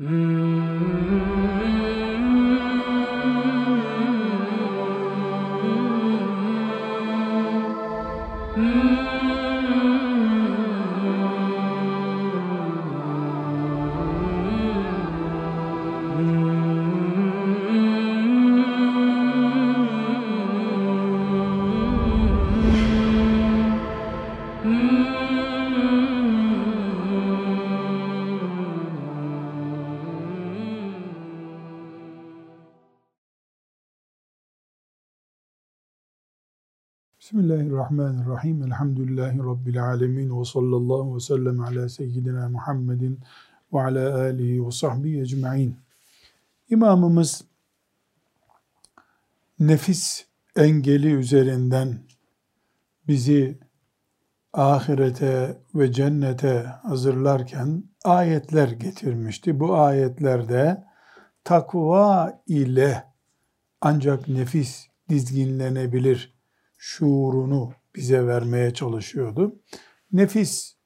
Mm-hmm. 0.00 1.73
Bismillahirrahmanirrahim. 37.84 38.62
Elhamdülillahi 38.62 39.38
Rabbil 39.38 39.84
alemin. 39.84 40.40
Ve 40.40 40.44
sallallahu 40.44 41.16
ve 41.16 41.20
sellem 41.20 41.60
ala 41.60 41.88
seyyidina 41.88 42.48
Muhammedin 42.48 43.20
ve 43.72 43.82
ala 43.82 44.20
alihi 44.20 44.66
ve 44.66 44.70
sahbihi 44.70 45.20
ecma'in. 45.20 45.76
İmamımız 46.70 47.44
nefis 49.60 50.24
engeli 50.56 51.12
üzerinden 51.12 51.98
bizi 53.08 53.58
ahirete 54.52 55.58
ve 55.74 55.92
cennete 55.92 56.66
hazırlarken 56.82 57.84
ayetler 58.04 58.68
getirmişti. 58.68 59.60
Bu 59.60 59.74
ayetlerde 59.74 60.84
takva 61.44 62.42
ile 62.46 63.04
ancak 63.80 64.28
nefis 64.28 64.86
dizginlenebilir 65.08 66.33
şuurunu 66.86 67.72
bize 67.96 68.26
vermeye 68.26 68.74
çalışıyordu. 68.74 69.60
Nefis 70.12 70.76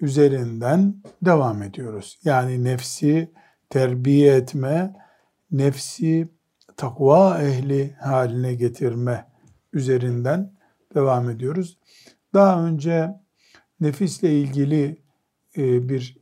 üzerinden 0.00 1.02
devam 1.22 1.62
ediyoruz. 1.62 2.18
Yani 2.24 2.64
nefsi 2.64 3.32
terbiye 3.70 4.34
etme, 4.36 4.96
nefsi 5.50 6.28
takva 6.76 7.42
ehli 7.42 7.94
haline 8.00 8.54
getirme 8.54 9.26
üzerinden 9.72 10.52
devam 10.94 11.30
ediyoruz. 11.30 11.78
Daha 12.34 12.64
önce 12.64 13.10
nefisle 13.80 14.40
ilgili 14.40 15.02
e, 15.56 15.88
bir 15.88 16.18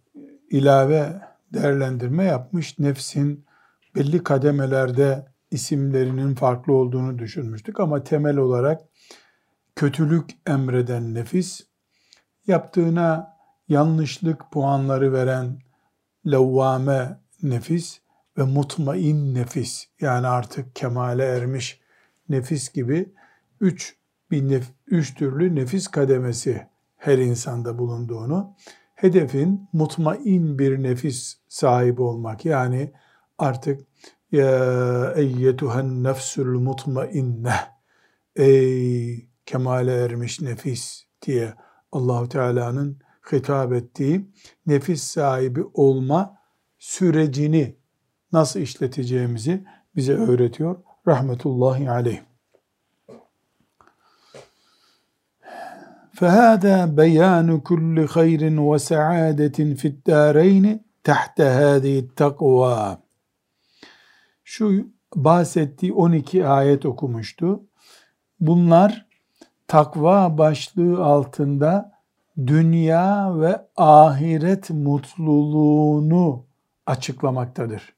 ilave 0.51 1.21
değerlendirme 1.53 2.25
yapmış. 2.25 2.79
Nefsin 2.79 3.45
belli 3.95 4.23
kademelerde 4.23 5.27
isimlerinin 5.51 6.35
farklı 6.35 6.73
olduğunu 6.73 7.19
düşünmüştük 7.19 7.81
ama 7.81 8.05
temel 8.05 8.37
olarak 8.37 8.81
kötülük 9.77 10.31
emreden 10.47 11.15
nefis, 11.15 11.61
yaptığına 12.47 13.37
yanlışlık 13.69 14.51
puanları 14.53 15.13
veren 15.13 15.59
levvame 16.27 17.21
nefis 17.43 18.01
ve 18.39 18.43
mutmain 18.43 19.35
nefis 19.35 19.85
yani 20.01 20.27
artık 20.27 20.77
kemale 20.77 21.25
ermiş 21.25 21.81
nefis 22.29 22.73
gibi 22.73 23.12
üç, 23.61 23.97
bir 24.31 24.49
nef, 24.49 24.65
üç 24.87 25.15
türlü 25.15 25.55
nefis 25.55 25.89
kademesi 25.89 26.67
her 26.97 27.19
insanda 27.19 27.79
bulunduğunu, 27.79 28.55
hedefin 28.95 29.69
mutmain 29.73 30.59
bir 30.59 30.83
nefis 30.83 31.37
sahibi 31.49 32.03
olmak 32.03 32.45
yani 32.45 32.93
artık 33.39 33.88
ya 34.32 35.14
eyyetuhen 35.16 36.04
nefsül 36.04 36.59
mutmainne 36.59 37.56
ey 38.36 39.30
kemale 39.46 39.94
ermiş 40.04 40.41
nefis 40.41 41.06
diye 41.25 41.53
Allahu 41.91 42.30
Teala'nın 42.30 43.00
hitap 43.31 43.74
ettiği 43.74 44.25
nefis 44.68 45.03
sahibi 45.03 45.64
olma 45.74 46.38
sürecini 46.80 47.75
nasıl 48.34 48.59
işleteceğimizi 48.59 49.64
bize 49.96 50.14
öğretiyor. 50.14 50.75
Rahmetullahi 51.08 51.90
aleyh. 51.90 52.22
فهذا 56.19 56.78
بيان 57.02 57.50
كل 57.69 57.96
خير 58.16 58.41
وسعادة 58.69 59.58
في 59.80 59.88
الدارين 59.94 60.66
تحت 61.03 61.41
هذه 61.41 61.96
التقوى. 62.00 62.97
Şu 64.47 64.88
bahsettiği 65.16 65.94
12 65.94 66.47
ayet 66.47 66.86
okumuştu. 66.86 67.64
Bunlar 68.40 69.06
takva 69.68 70.38
başlığı 70.38 71.06
altında 71.06 71.91
dünya 72.38 73.40
ve 73.40 73.62
ahiret 73.78 74.69
mutluluğunu 74.69 76.46
açıklamaktadır. 76.86 77.94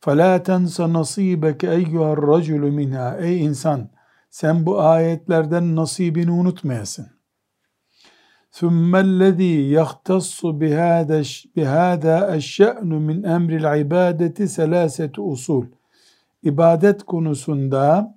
فَلَا 0.00 0.38
تَنْسَ 0.38 0.76
نَصِيبَكَ 0.98 1.60
اَيُّهَا 1.78 2.16
الرَّجُلُ 2.16 2.62
مِنْهَا 2.80 3.22
Ey 3.22 3.44
insan 3.44 3.90
sen 4.30 4.66
bu 4.66 4.80
ayetlerden 4.80 5.76
nasibini 5.76 6.30
unutmayasın. 6.30 7.15
ثُمَّ 8.58 8.92
الَّذ۪ي 9.06 9.54
يَخْتَصُّ 9.78 10.38
بِهَذَا 10.60 12.18
الشَّأْنُ 12.38 12.90
مِنْ 13.08 13.18
اَمْرِ 13.36 13.50
الْعِبَادَةِ 13.60 14.36
سَلَاسَةُ 14.58 15.20
usul. 15.20 15.64
İbadet 16.42 17.02
konusunda 17.02 18.14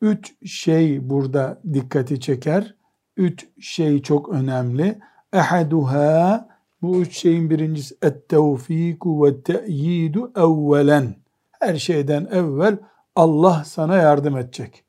Üç 0.00 0.34
şey 0.44 1.10
burada 1.10 1.60
dikkati 1.72 2.20
çeker. 2.20 2.74
Üç 3.16 3.46
şey 3.60 4.02
çok 4.02 4.28
önemli. 4.28 4.98
Ehaduha 5.32 6.48
bu 6.82 6.96
üç 6.96 7.18
şeyin 7.18 7.50
birincisi 7.50 7.96
et-tevfiku 8.02 9.26
ve 9.26 9.42
te'yidu 9.42 10.32
evvelen. 10.36 11.14
Her 11.60 11.76
şeyden 11.76 12.28
evvel 12.32 12.78
Allah 13.16 13.62
sana 13.66 13.96
yardım 13.96 14.36
edecek. 14.36 14.84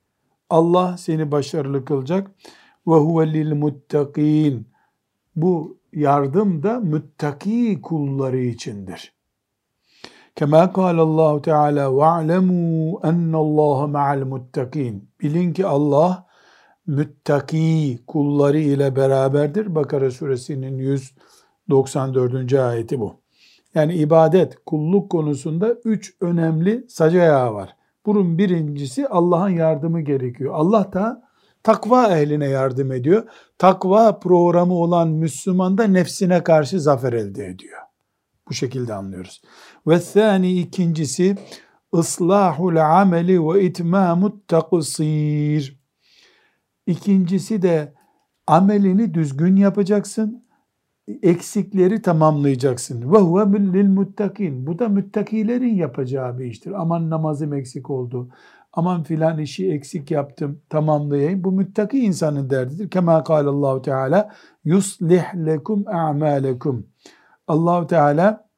Allah 0.49 0.97
seni 0.97 1.31
başarılı 1.31 1.85
kılacak. 1.85 2.31
Ve 2.86 2.94
huve 2.94 3.32
lil 3.32 3.54
muttakin. 3.54 4.68
Bu 5.36 5.78
yardım 5.92 6.62
da 6.62 6.80
müttaki 6.80 7.80
kulları 7.82 8.38
içindir. 8.38 9.14
Kema 10.36 10.72
kâlallahu 10.72 11.42
Teala 11.42 11.84
ve'lemû 11.86 13.06
ennallâhe 13.06 13.86
ma'al 13.86 14.24
muttakin. 14.24 15.08
Bilin 15.20 15.52
ki 15.52 15.66
Allah 15.66 16.26
müttaki 16.86 17.98
kulları 18.06 18.58
ile 18.58 18.96
beraberdir. 18.96 19.74
Bakara 19.74 20.10
suresinin 20.10 20.78
194. 20.78 22.52
ayeti 22.52 23.00
bu. 23.00 23.20
Yani 23.74 23.94
ibadet, 23.94 24.64
kulluk 24.66 25.10
konusunda 25.10 25.74
üç 25.84 26.14
önemli 26.20 26.84
sac 26.88 27.14
ayağı 27.14 27.54
var. 27.54 27.76
Bunun 28.06 28.38
birincisi 28.38 29.08
Allah'ın 29.08 29.48
yardımı 29.48 30.00
gerekiyor. 30.00 30.54
Allah 30.54 30.92
da 30.92 31.22
takva 31.64 32.18
ehline 32.18 32.48
yardım 32.48 32.92
ediyor. 32.92 33.28
Takva 33.58 34.18
programı 34.18 34.74
olan 34.74 35.08
Müslüman 35.08 35.78
da 35.78 35.84
nefsine 35.84 36.44
karşı 36.44 36.80
zafer 36.80 37.12
elde 37.12 37.46
ediyor. 37.46 37.78
Bu 38.48 38.54
şekilde 38.54 38.94
anlıyoruz. 38.94 39.42
Ve 39.86 40.00
thani 40.00 40.60
ikincisi 40.60 41.36
ıslahul 41.94 42.76
ameli 42.76 43.48
ve 43.48 43.64
itmamut 43.64 44.48
taksir. 44.48 45.80
İkincisi 46.86 47.62
de 47.62 47.94
amelini 48.46 49.14
düzgün 49.14 49.56
yapacaksın, 49.56 50.44
eksikleri 51.22 52.02
tamamlayacaksın. 52.02 53.12
Ve 53.12 53.18
huve 53.18 53.58
lil 53.58 53.88
muttakin. 53.88 54.66
Bu 54.66 54.78
da 54.78 54.88
müttakilerin 54.88 55.74
yapacağı 55.74 56.38
bir 56.38 56.44
iştir. 56.44 56.72
Aman 56.72 57.10
namazım 57.10 57.54
eksik 57.54 57.90
oldu. 57.90 58.28
Aman 58.76 59.02
filan 59.02 59.38
işi 59.38 59.72
eksik 59.72 60.10
yaptım, 60.10 60.60
tamamlayayım. 60.70 61.44
Bu 61.44 61.52
müttaki 61.52 61.98
insanın 61.98 62.50
derdidir. 62.50 62.90
Kema 62.90 63.24
kâlallahu 63.24 63.82
teala 63.82 64.30
yuslih 64.64 65.24
lekum 65.46 65.84
a'malekum. 65.88 66.86
Allahu 67.48 67.86
Teala 67.86 68.48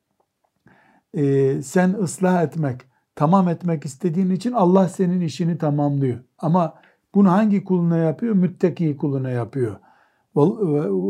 e, 1.15 1.63
sen 1.63 1.93
ıslah 2.03 2.43
etmek, 2.43 2.81
tamam 3.15 3.49
etmek 3.49 3.85
istediğin 3.85 4.31
için 4.31 4.53
Allah 4.53 4.89
senin 4.89 5.21
işini 5.21 5.59
tamamlıyor. 5.59 6.19
Ama 6.39 6.75
bunu 7.15 7.33
hangi 7.33 7.65
kuluna 7.65 7.97
yapıyor? 7.97 8.35
Müttaki 8.35 8.97
kuluna 8.97 9.31
yapıyor. 9.31 9.77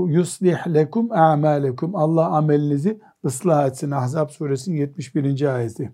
Yuslih 0.09 0.75
lekum 0.75 1.13
a'malekum. 1.13 1.97
Allah 1.97 2.27
amelinizi 2.27 3.01
ıslah 3.25 3.67
etsin. 3.67 3.91
Ahzab 3.91 4.29
suresinin 4.29 4.77
71. 4.77 5.55
ayeti. 5.55 5.93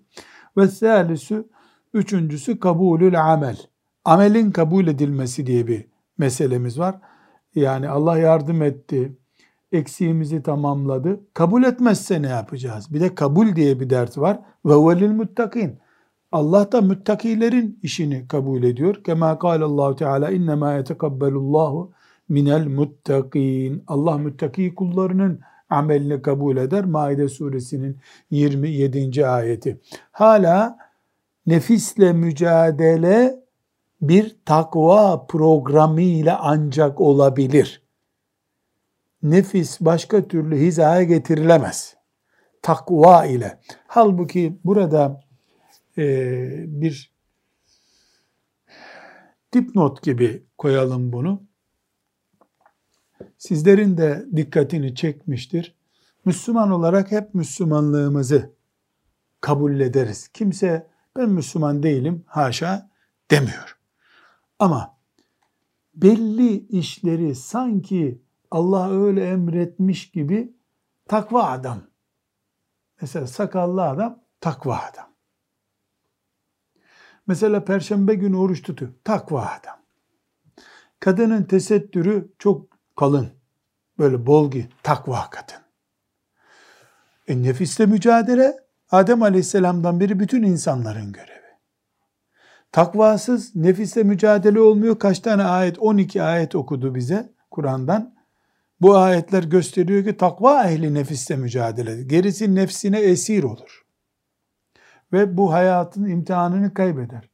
Ve 0.57 0.67
salisu 0.67 1.49
üçüncüsü 1.93 2.59
kabulül 2.59 3.33
amel. 3.33 3.57
Amelin 4.05 4.51
kabul 4.51 4.87
edilmesi 4.87 5.47
diye 5.47 5.67
bir 5.67 5.85
meselemiz 6.17 6.79
var. 6.79 6.95
Yani 7.55 7.89
Allah 7.89 8.17
yardım 8.17 8.61
etti, 8.61 9.17
eksiğimizi 9.71 10.43
tamamladı. 10.43 11.19
Kabul 11.33 11.63
etmezse 11.63 12.21
ne 12.21 12.27
yapacağız? 12.27 12.93
Bir 12.93 13.01
de 13.01 13.15
kabul 13.15 13.55
diye 13.55 13.79
bir 13.79 13.89
dert 13.89 14.17
var. 14.17 14.39
Ve 14.65 14.73
velil 14.73 15.11
muttakin. 15.11 15.79
Allah 16.31 16.71
da 16.71 16.81
müttakilerin 16.81 17.79
işini 17.83 18.27
kabul 18.27 18.63
ediyor. 18.63 19.03
Kema 19.03 19.39
kâlallahu 19.39 19.95
teâlâ 19.95 20.31
innemâ 20.31 20.73
yetekabbalullahu 20.73 21.91
minel 22.29 22.67
muttakin. 22.67 23.83
Allah 23.87 24.17
müttaki 24.17 24.75
kullarının 24.75 25.39
amelini 25.69 26.21
kabul 26.21 26.57
eder. 26.57 26.85
Maide 26.85 27.29
suresinin 27.29 27.97
27. 28.31 29.27
ayeti. 29.27 29.79
Hala 30.11 30.77
nefisle 31.45 32.13
mücadele 32.13 33.43
bir 34.01 34.35
takva 34.45 35.25
programı 35.25 36.01
ile 36.01 36.33
ancak 36.33 37.01
olabilir. 37.01 37.81
Nefis 39.23 39.81
başka 39.81 40.27
türlü 40.27 40.57
hizaya 40.57 41.03
getirilemez. 41.03 41.95
Takva 42.61 43.25
ile. 43.25 43.59
Halbuki 43.87 44.57
burada 44.65 45.23
e, 45.97 46.01
bir 46.81 47.13
dipnot 49.53 50.03
gibi 50.03 50.43
koyalım 50.57 51.13
bunu. 51.13 51.43
Sizlerin 53.37 53.97
de 53.97 54.25
dikkatini 54.35 54.95
çekmiştir. 54.95 55.75
Müslüman 56.25 56.71
olarak 56.71 57.11
hep 57.11 57.33
Müslümanlığımızı 57.33 58.53
kabul 59.41 59.79
ederiz. 59.79 60.27
Kimse 60.27 60.92
ben 61.17 61.29
Müslüman 61.29 61.83
değilim 61.83 62.23
haşa 62.27 62.89
demiyor. 63.31 63.77
Ama 64.59 64.97
belli 65.95 66.67
işleri 66.67 67.35
sanki 67.35 68.21
Allah 68.51 68.91
öyle 68.91 69.29
emretmiş 69.29 70.11
gibi 70.11 70.53
takva 71.07 71.43
adam. 71.43 71.81
Mesela 73.01 73.27
sakallı 73.27 73.83
adam 73.83 74.23
takva 74.41 74.77
adam. 74.77 75.13
Mesela 77.27 77.65
perşembe 77.65 78.15
günü 78.15 78.35
oruç 78.35 78.61
tutuyor. 78.61 78.91
Takva 79.03 79.41
adam. 79.41 79.79
Kadının 80.99 81.43
tesettürü 81.43 82.33
çok 82.39 82.67
kalın. 82.95 83.29
Böyle 83.99 84.25
bol 84.25 84.51
giy. 84.51 84.65
Takva 84.83 85.29
kadın. 85.29 85.63
E 87.27 87.43
nefisle 87.43 87.85
mücadele 87.85 88.62
Adem 88.93 89.23
Aleyhisselam'dan 89.23 89.99
beri 89.99 90.19
bütün 90.19 90.43
insanların 90.43 91.11
görevi. 91.11 91.57
Takvasız 92.71 93.55
nefisle 93.55 94.03
mücadele 94.03 94.59
olmuyor. 94.59 94.99
Kaç 94.99 95.19
tane 95.19 95.43
ayet? 95.43 95.79
12 95.79 96.23
ayet 96.23 96.55
okudu 96.55 96.95
bize 96.95 97.33
Kur'an'dan. 97.51 98.15
Bu 98.81 98.97
ayetler 98.97 99.43
gösteriyor 99.43 100.03
ki 100.03 100.17
takva 100.17 100.63
ehli 100.63 100.93
nefisle 100.93 101.35
mücadele. 101.35 102.03
Gerisi 102.03 102.55
nefsine 102.55 102.99
esir 102.99 103.43
olur. 103.43 103.85
Ve 105.13 105.37
bu 105.37 105.53
hayatın 105.53 106.05
imtihanını 106.05 106.73
kaybeder. 106.73 107.29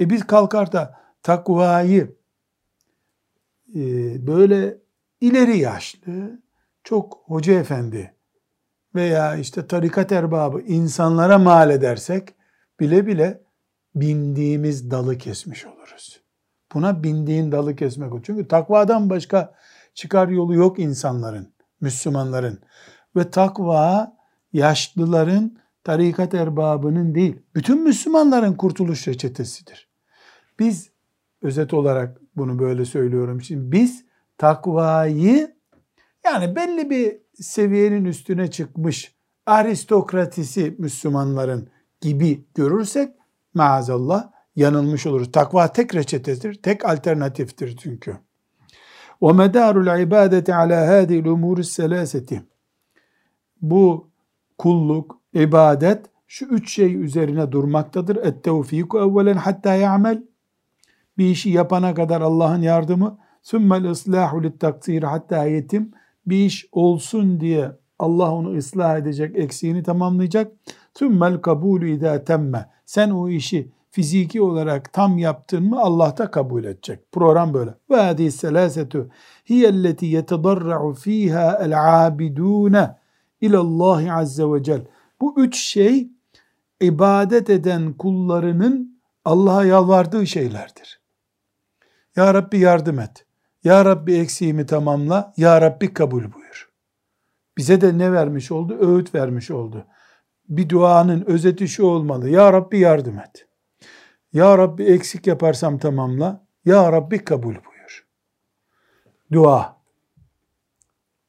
E 0.00 0.10
biz 0.10 0.26
kalkar 0.26 0.72
da 0.72 1.00
takvayı 1.22 2.16
e, 3.74 3.80
böyle 4.26 4.78
ileri 5.20 5.58
yaşlı, 5.58 6.42
çok 6.84 7.22
hoca 7.24 7.52
efendi 7.52 8.14
veya 8.94 9.36
işte 9.36 9.66
tarikat 9.66 10.12
erbabı 10.12 10.60
insanlara 10.60 11.38
mal 11.38 11.70
edersek 11.70 12.34
bile 12.80 13.06
bile 13.06 13.42
bindiğimiz 13.94 14.90
dalı 14.90 15.18
kesmiş 15.18 15.66
oluruz. 15.66 16.20
Buna 16.74 17.02
bindiğin 17.02 17.52
dalı 17.52 17.76
kesmek 17.76 18.12
o. 18.12 18.22
Çünkü 18.22 18.48
takvadan 18.48 19.10
başka 19.10 19.54
çıkar 19.94 20.28
yolu 20.28 20.54
yok 20.54 20.78
insanların, 20.78 21.52
Müslümanların. 21.80 22.60
Ve 23.16 23.30
takva 23.30 24.16
yaşlıların, 24.52 25.58
tarikat 25.84 26.34
erbabının 26.34 27.14
değil, 27.14 27.42
bütün 27.54 27.82
Müslümanların 27.82 28.52
kurtuluş 28.54 29.08
reçetesidir. 29.08 29.88
Biz, 30.58 30.90
özet 31.42 31.74
olarak 31.74 32.20
bunu 32.36 32.58
böyle 32.58 32.84
söylüyorum. 32.84 33.42
Şimdi 33.42 33.72
biz 33.72 34.04
takvayı, 34.38 35.56
yani 36.24 36.56
belli 36.56 36.90
bir 36.90 37.18
seviyenin 37.39 38.05
üstüne 38.05 38.51
çıkmış 38.51 39.15
aristokratisi 39.45 40.75
Müslümanların 40.77 41.69
gibi 42.01 42.45
görürsek, 42.55 43.13
maazallah 43.53 44.31
yanılmış 44.55 45.05
oluruz. 45.05 45.31
Takva 45.31 45.67
tek 45.67 45.95
reçetedir, 45.95 46.53
tek 46.53 46.85
alternatiftir 46.85 47.77
çünkü. 47.77 48.17
وَمَدَارُ 49.21 49.73
الْعِبَادَةِ 49.85 50.47
عَلَى 50.51 50.79
هَذِي 50.91 51.23
الْاُمُورِ 51.23 51.57
السَّلَاسَةِ 51.57 52.39
Bu 53.61 54.09
kulluk, 54.57 55.21
ibadet 55.33 56.05
şu 56.27 56.45
üç 56.45 56.71
şey 56.71 56.95
üzerine 56.95 57.51
durmaktadır. 57.51 58.15
اَتْتَوْف۪يكُ 58.15 58.87
اَوَّلًا 58.87 59.33
hatta 59.33 59.73
ya'mel 59.73 60.23
Bir 61.17 61.29
işi 61.29 61.49
yapana 61.49 61.93
kadar 61.93 62.21
Allah'ın 62.21 62.61
yardımı. 62.61 63.17
ثُمَّ 63.43 63.81
الْاِصْلَاحُ 63.81 64.47
لِلْتَقْصِيرِ 64.47 65.05
hatta 65.05 65.45
yetim 65.45 65.91
bir 66.26 66.44
iş 66.46 66.66
olsun 66.72 67.40
diye 67.40 67.72
Allah 67.98 68.32
onu 68.32 68.56
ıslah 68.56 68.98
edecek, 68.98 69.36
eksiğini 69.38 69.82
tamamlayacak. 69.82 70.52
Tümmel 70.94 71.40
kabulü 71.40 71.90
idâ 71.90 72.24
temme. 72.24 72.70
Sen 72.86 73.10
o 73.10 73.28
işi 73.28 73.72
fiziki 73.90 74.42
olarak 74.42 74.92
tam 74.92 75.18
yaptın 75.18 75.64
mı 75.64 75.80
Allah 75.80 76.16
da 76.18 76.30
kabul 76.30 76.64
edecek. 76.64 77.12
Program 77.12 77.54
böyle. 77.54 77.74
Ve 77.90 77.96
hadi 77.96 78.32
selasetü 78.32 79.10
hiyelleti 79.50 80.06
yetedarra'u 80.06 80.94
fiha 80.94 81.58
el 81.62 82.06
abidune 82.06 82.96
ilallahi 83.40 84.12
azze 84.12 84.52
ve 84.52 84.62
cel. 84.62 84.86
Bu 85.20 85.34
üç 85.36 85.56
şey 85.56 86.08
ibadet 86.80 87.50
eden 87.50 87.92
kullarının 87.92 89.00
Allah'a 89.24 89.64
yalvardığı 89.64 90.26
şeylerdir. 90.26 91.00
Ya 92.16 92.34
Rabbi 92.34 92.58
yardım 92.58 92.98
et. 92.98 93.26
Ya 93.64 93.84
Rabbi 93.84 94.14
eksiğimi 94.14 94.66
tamamla. 94.66 95.32
Ya 95.36 95.60
Rabbi 95.60 95.94
kabul 95.94 96.32
buyur. 96.32 96.70
Bize 97.56 97.80
de 97.80 97.98
ne 97.98 98.12
vermiş 98.12 98.52
oldu? 98.52 98.78
Öğüt 98.80 99.14
vermiş 99.14 99.50
oldu. 99.50 99.86
Bir 100.48 100.68
duanın 100.68 101.24
özeti 101.26 101.68
şu 101.68 101.84
olmalı. 101.84 102.28
Ya 102.28 102.52
Rabbi 102.52 102.78
yardım 102.78 103.18
et. 103.18 103.48
Ya 104.32 104.58
Rabbi 104.58 104.84
eksik 104.84 105.26
yaparsam 105.26 105.78
tamamla. 105.78 106.46
Ya 106.64 106.92
Rabbi 106.92 107.24
kabul 107.24 107.54
buyur. 107.54 108.06
Dua. 109.32 109.76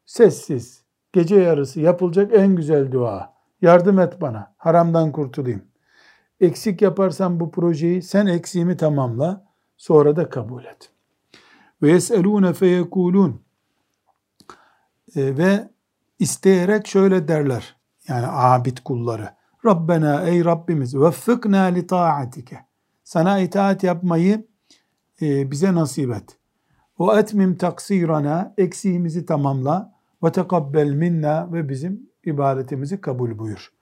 Sessiz. 0.06 0.84
Gece 1.14 1.36
yarısı 1.36 1.80
yapılacak 1.80 2.34
en 2.34 2.56
güzel 2.56 2.92
dua. 2.92 3.34
Yardım 3.62 4.00
et 4.00 4.22
bana. 4.22 4.54
Haramdan 4.58 5.12
kurtulayım. 5.12 5.66
Eksik 6.40 6.82
yaparsam 6.82 7.40
bu 7.40 7.52
projeyi 7.52 8.02
sen 8.02 8.26
eksiğimi 8.26 8.78
tamamla. 8.78 9.46
Sonra 9.78 10.16
da 10.16 10.30
kabul 10.30 10.66
et. 10.66 10.92
Ve 11.82 11.90
yeselûne 11.92 12.54
feyekulûn. 12.54 13.42
E, 15.16 15.38
ve 15.38 15.70
isteyerek 16.20 16.88
şöyle 16.88 17.28
derler. 17.28 17.76
Yani 18.08 18.26
abid 18.30 18.78
kulları. 18.86 19.30
Rabbena 19.66 20.22
ey 20.22 20.46
Rabbimiz 20.46 20.96
veffıkna 20.96 21.62
li 21.62 21.88
taatike 21.88 22.66
sana 23.04 23.40
itaat 23.40 23.84
yapmayı 23.84 24.48
e, 25.22 25.52
bize 25.52 25.76
nasip 25.76 26.12
et. 26.12 26.38
Ve 27.00 27.20
etmim 27.20 27.58
taksirana, 27.58 28.54
eksiğimizi 28.58 29.26
tamamla. 29.26 29.94
Ve 30.24 30.32
tekabbel 30.32 30.92
minna 30.92 31.54
ve 31.54 31.70
bizim 31.70 32.10
ibadetimizi 32.26 33.02
kabul 33.02 33.38
buyur. 33.38 33.74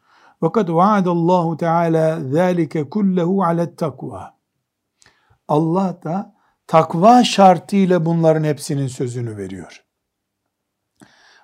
Ve 0.44 0.52
kad 0.52 0.70
vaadallahu 0.70 1.58
teala 1.58 2.20
zâlike 2.20 2.90
kullehu 2.90 3.44
alet 3.44 3.78
takva. 3.78 4.36
Allah 5.48 6.00
da 6.04 6.39
takva 6.69 7.25
şartıyla 7.25 8.05
bunların 8.05 8.45
hepsinin 8.45 8.87
sözünü 8.87 9.37
veriyor. 9.37 9.85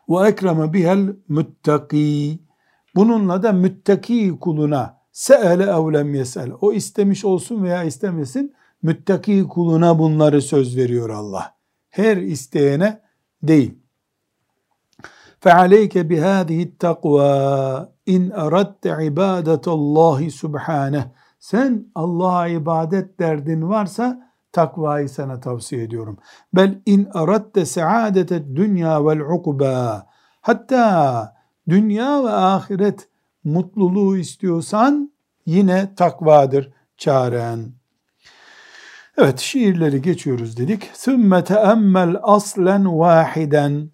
Ve 0.08 0.28
ekreme 0.28 0.72
bihel 0.72 1.16
muttaki. 1.28 2.38
Bununla 2.94 3.42
da 3.42 3.52
müttaki 3.52 4.38
kuluna 4.40 5.00
Se'ele 5.12 5.62
evlem 5.62 6.14
yesel. 6.14 6.52
O 6.60 6.72
istemiş 6.72 7.24
olsun 7.24 7.62
veya 7.62 7.84
istemesin 7.84 8.54
müttaki 8.82 9.48
kuluna 9.48 9.98
bunları 9.98 10.42
söz 10.42 10.76
veriyor 10.76 11.10
Allah. 11.10 11.54
Her 11.90 12.16
isteyene 12.16 13.00
değil. 13.42 13.74
فَعَلَيْكَ 15.44 15.94
بِهَذِهِ 16.10 16.58
التَّقْوَى 16.68 17.32
اِنْ 18.14 18.22
اَرَدْتَ 18.44 18.84
عِبَادَةَ 19.00 19.64
اللّٰهِ 19.76 20.30
سُبْحَانَهِ 20.30 21.04
Sen 21.38 21.86
Allah'a 21.94 22.48
ibadet 22.48 23.18
derdin 23.18 23.68
varsa 23.68 24.32
takvayı 24.55 25.09
sana 25.09 25.39
tavsiye 25.39 25.83
ediyorum. 25.83 26.17
Bel 26.53 26.81
in 26.85 27.07
aradte 27.13 27.65
saadete 27.65 28.55
dünya 28.55 29.05
vel 29.05 29.19
ukba 29.19 30.07
hatta 30.41 31.35
dünya 31.69 32.23
ve 32.23 32.29
ahiret 32.29 33.07
mutluluğu 33.43 34.17
istiyorsan 34.17 35.11
yine 35.45 35.95
takvadır 35.95 36.73
çaren. 36.97 37.73
Evet 39.17 39.39
şiirleri 39.39 40.01
geçiyoruz 40.01 40.57
dedik. 40.57 40.89
Sümme 40.93 41.43
teemmel 41.43 42.15
aslen 42.23 42.99
vahiden. 42.99 43.89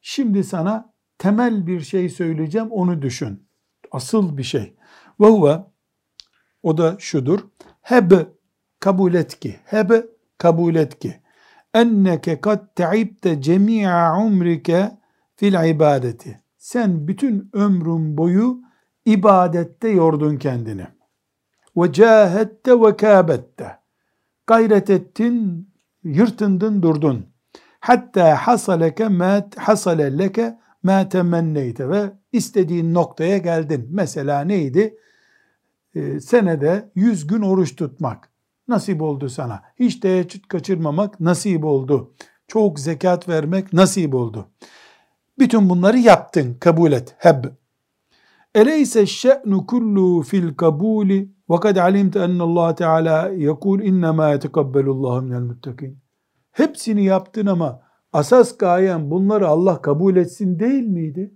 Şimdi 0.00 0.44
sana 0.44 0.92
temel 1.18 1.66
bir 1.66 1.80
şey 1.80 2.08
söyleyeceğim 2.08 2.70
onu 2.70 3.02
düşün. 3.02 3.48
Asıl 3.92 4.36
bir 4.36 4.42
şey. 4.42 4.74
Ve 5.20 5.26
huve 5.26 5.64
o 6.62 6.78
da 6.78 6.96
şudur. 6.98 7.40
Heb 7.82 8.12
kabul 8.82 9.14
et 9.14 9.40
ki. 9.40 9.56
Heb 9.64 9.90
kabul 10.38 10.74
et 10.74 10.98
ki. 10.98 11.14
Enneke 11.74 12.40
kad 12.40 12.74
te'ibte 12.76 13.42
cemi'a 13.42 14.18
umrike 14.18 14.90
fil 15.36 15.70
ibadeti. 15.70 16.40
Sen 16.58 17.08
bütün 17.08 17.50
ömrün 17.52 18.16
boyu 18.16 18.60
ibadette 19.04 19.88
yordun 19.88 20.36
kendini. 20.36 20.86
Ve 21.76 21.92
cahette 21.92 22.80
ve 22.80 22.96
kâbette. 22.96 23.78
Gayret 24.46 24.90
ettin, 24.90 25.68
yırtındın, 26.04 26.82
durdun. 26.82 27.26
Hatta 27.80 28.36
hasaleke 28.36 29.08
ma 29.08 29.48
hasale 29.56 30.18
leke 30.18 30.58
ma 30.82 31.08
temenneyte 31.08 31.88
ve 31.88 32.12
istediğin 32.32 32.94
noktaya 32.94 33.38
geldin. 33.38 33.88
Mesela 33.90 34.40
neydi? 34.40 34.96
Ee, 35.94 36.20
senede 36.20 36.90
100 36.94 37.26
gün 37.26 37.42
oruç 37.42 37.76
tutmak 37.76 38.31
nasip 38.68 39.02
oldu 39.02 39.28
sana. 39.28 39.62
Hiç 39.78 39.96
teheccüd 39.96 40.44
kaçırmamak 40.44 41.20
nasip 41.20 41.64
oldu. 41.64 42.14
Çok 42.48 42.80
zekat 42.80 43.28
vermek 43.28 43.72
nasip 43.72 44.14
oldu. 44.14 44.48
Bütün 45.38 45.68
bunları 45.68 45.98
yaptın, 45.98 46.54
kabul 46.60 46.92
et. 46.92 47.14
Heb. 47.18 47.44
Eleyse 48.54 49.06
şe'nu 49.06 49.66
kullu 49.66 50.22
fil 50.22 50.54
kabuli 50.54 51.32
ve 51.50 51.60
kad 51.60 51.76
alimte 51.76 52.18
ennallah 52.18 52.76
Teala 52.76 53.28
yekul 53.28 53.82
innema 53.82 54.28
yetekabbalullahu 54.28 55.22
minel 55.22 55.40
muttakin. 55.40 55.98
Hepsini 56.52 57.04
yaptın 57.04 57.46
ama 57.46 57.82
asas 58.12 58.56
gayen 58.56 59.10
bunları 59.10 59.48
Allah 59.48 59.82
kabul 59.82 60.16
etsin 60.16 60.58
değil 60.58 60.86
miydi? 60.86 61.34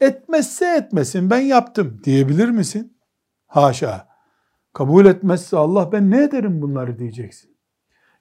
Etmezse 0.00 0.76
etmesin 0.76 1.30
ben 1.30 1.40
yaptım 1.40 2.00
diyebilir 2.04 2.48
misin? 2.48 2.96
Haşa. 3.46 4.09
Kabul 4.73 5.05
etmezse 5.05 5.57
Allah 5.57 5.91
ben 5.91 6.11
ne 6.11 6.23
ederim 6.23 6.61
bunları 6.61 6.99
diyeceksin. 6.99 7.55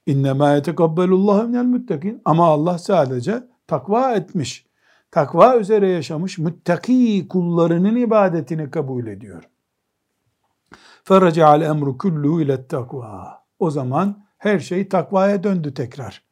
İnnemâ 0.06 0.54
yetekabbalullahu 0.54 1.48
minel 1.48 1.64
muttakin. 1.64 2.22
Ama 2.24 2.46
Allah 2.46 2.78
sadece 2.78 3.42
takva 3.66 4.14
etmiş, 4.14 4.66
takva 5.10 5.56
üzere 5.56 5.88
yaşamış 5.88 6.38
müttaki 6.38 7.28
kullarının 7.28 7.96
ibadetini 7.96 8.70
kabul 8.70 9.06
ediyor. 9.06 9.42
فَرَجَعَ 11.04 11.64
الْاَمْرُ 11.64 11.96
كُلُّهُ 11.98 12.42
ile 12.42 12.66
takva. 12.66 13.44
O 13.58 13.70
zaman 13.70 14.24
her 14.38 14.58
şey 14.58 14.88
takvaya 14.88 15.44
döndü 15.44 15.74
tekrar. 15.74 16.22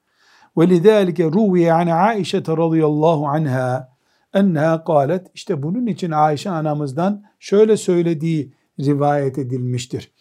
وَلِذَٰلِكَ 0.56 1.18
رُوِيَ 1.30 1.66
عَنْ 1.70 1.88
عَائِشَةَ 1.90 2.44
رَضِيَ 2.44 2.82
اللّٰهُ 2.82 3.18
عَنْهَا 3.36 3.92
enneha 4.34 4.84
kalet 4.84 5.26
işte 5.34 5.62
bunun 5.62 5.86
için 5.86 6.10
Ayşe 6.10 6.50
anamızdan 6.50 7.24
şöyle 7.38 7.76
söylediği 7.76 8.54
rivayet 8.79 9.37
edilmiştir. 9.37 10.11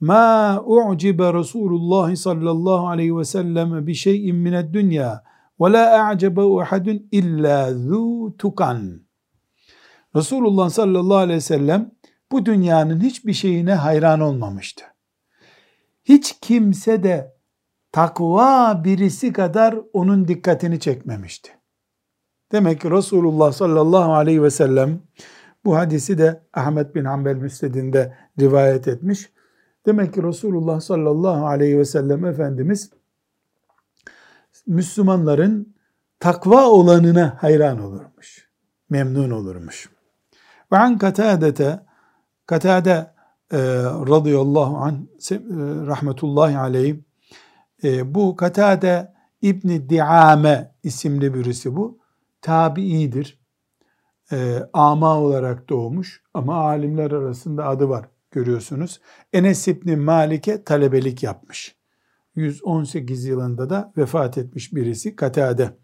Ma 0.00 0.62
u'cibe 0.66 1.34
Resulullah 1.34 2.16
sallallahu 2.16 2.88
aleyhi 2.88 3.16
ve 3.16 3.24
sellem 3.24 3.86
bi 3.86 3.94
şeyin 3.94 4.36
mined 4.36 4.74
dünya 4.74 5.24
ve 5.60 5.72
la 5.72 6.06
a'cebehu 6.06 6.60
ahadun 6.60 7.08
illa 7.12 7.74
zu 7.74 8.34
tukan. 8.38 9.02
Resulullah 10.16 10.70
sallallahu 10.70 11.16
aleyhi 11.16 11.36
ve 11.36 11.40
sellem 11.40 11.90
bu 12.32 12.46
dünyanın 12.46 13.00
hiçbir 13.00 13.32
şeyine 13.32 13.74
hayran 13.74 14.20
olmamıştı. 14.20 14.84
Hiç 16.04 16.36
kimse 16.40 17.02
de 17.02 17.36
takva 17.92 18.84
birisi 18.84 19.32
kadar 19.32 19.78
onun 19.92 20.28
dikkatini 20.28 20.80
çekmemişti. 20.80 21.50
Demek 22.52 22.80
ki 22.80 22.90
Resulullah 22.90 23.52
sallallahu 23.52 24.12
aleyhi 24.12 24.42
ve 24.42 24.50
sellem 24.50 25.02
bu 25.64 25.76
hadisi 25.76 26.18
de 26.18 26.42
Ahmet 26.52 26.94
bin 26.94 27.04
Hanbel 27.04 27.36
Müsned'inde 27.36 28.16
rivayet 28.40 28.88
etmiş. 28.88 29.32
Demek 29.86 30.14
ki 30.14 30.22
Resulullah 30.22 30.80
sallallahu 30.80 31.46
aleyhi 31.46 31.78
ve 31.78 31.84
sellem 31.84 32.24
Efendimiz 32.24 32.90
Müslümanların 34.66 35.74
takva 36.20 36.68
olanına 36.68 37.36
hayran 37.40 37.80
olurmuş. 37.80 38.48
Memnun 38.90 39.30
olurmuş. 39.30 39.90
Ve 40.72 40.76
an 40.78 40.98
katadete 40.98 41.80
Katade 42.46 42.90
e, 43.52 43.58
radıyallahu 43.84 44.76
anh 44.76 44.94
e, 45.30 45.36
rahmetullahi 45.86 46.58
aleyh 46.58 46.96
e, 47.84 48.14
bu 48.14 48.36
Katade 48.36 49.12
İbni 49.42 49.88
Diame 49.88 50.74
isimli 50.82 51.34
birisi 51.34 51.76
bu. 51.76 51.98
Tabi'idir. 52.40 53.41
E, 54.32 54.68
ama 54.72 55.18
olarak 55.18 55.68
doğmuş 55.68 56.22
ama 56.34 56.54
alimler 56.54 57.10
arasında 57.10 57.66
adı 57.66 57.88
var 57.88 58.08
görüyorsunuz. 58.30 59.00
Enes 59.32 59.68
İbni 59.68 59.96
Malik'e 59.96 60.64
talebelik 60.64 61.22
yapmış. 61.22 61.76
118 62.34 63.24
yılında 63.24 63.70
da 63.70 63.92
vefat 63.96 64.38
etmiş 64.38 64.74
birisi 64.74 65.16
Katade. 65.16 65.76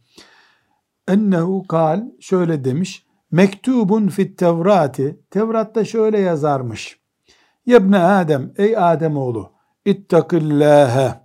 Ennehu 1.08 1.66
kal 1.66 2.02
şöyle 2.20 2.64
demiş. 2.64 3.06
Mektubun 3.30 4.08
fit 4.08 4.38
Tevrati 4.38 5.20
Tevrat'ta 5.30 5.84
şöyle 5.84 6.18
yazarmış. 6.18 7.00
Yebne 7.66 7.98
Adem 7.98 8.52
ey 8.56 8.76
Adem 8.76 9.16
oğlu 9.16 9.52
ittakillâhe 9.84 11.20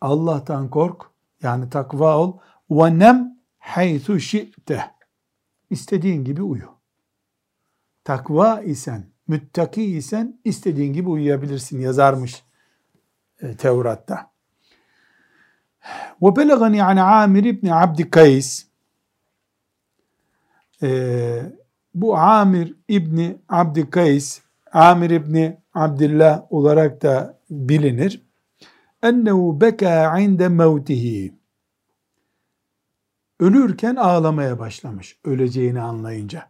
Allah'tan 0.00 0.70
kork 0.70 1.02
yani 1.42 1.70
takva 1.70 2.16
ol 2.16 2.38
ve 2.70 2.98
nem 2.98 3.38
haythu 3.58 4.20
şi'te 4.20 4.97
istediğin 5.70 6.24
gibi 6.24 6.42
uyu. 6.42 6.68
Takva 8.04 8.60
isen, 8.60 9.06
müttaki 9.28 9.84
isen 9.84 10.40
istediğin 10.44 10.92
gibi 10.92 11.08
uyuyabilirsin 11.08 11.80
yazarmış 11.80 12.42
e, 13.40 13.56
Tevrat'ta. 13.56 14.30
Belagani 16.22 16.84
an 16.84 16.96
Amir 16.96 17.44
ibn 17.44 17.66
Abd 17.66 18.10
Kays 18.10 18.66
e, 20.82 21.52
bu 21.94 22.16
Amir 22.16 22.74
İbni 22.88 23.36
Abd 23.48 23.90
Kays 23.90 24.40
Amir 24.72 25.10
İbni 25.10 25.58
Abdullah 25.74 26.52
olarak 26.52 27.02
da 27.02 27.38
bilinir. 27.50 28.22
Ennehu 29.02 29.60
beka 29.60 30.18
inde 30.18 30.48
mevtihi 30.48 31.37
ölürken 33.40 33.96
ağlamaya 33.96 34.58
başlamış 34.58 35.18
öleceğini 35.24 35.80
anlayınca. 35.80 36.48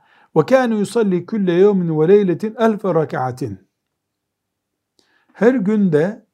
Yusalli 0.71 1.27
külle 1.27 1.53
yevmin 1.53 2.01
ve 2.01 2.09
leyletin 2.09 2.55
elfe 2.59 2.95
rekaatin. 2.95 3.69
Her 5.33 5.55
günde 5.55 6.27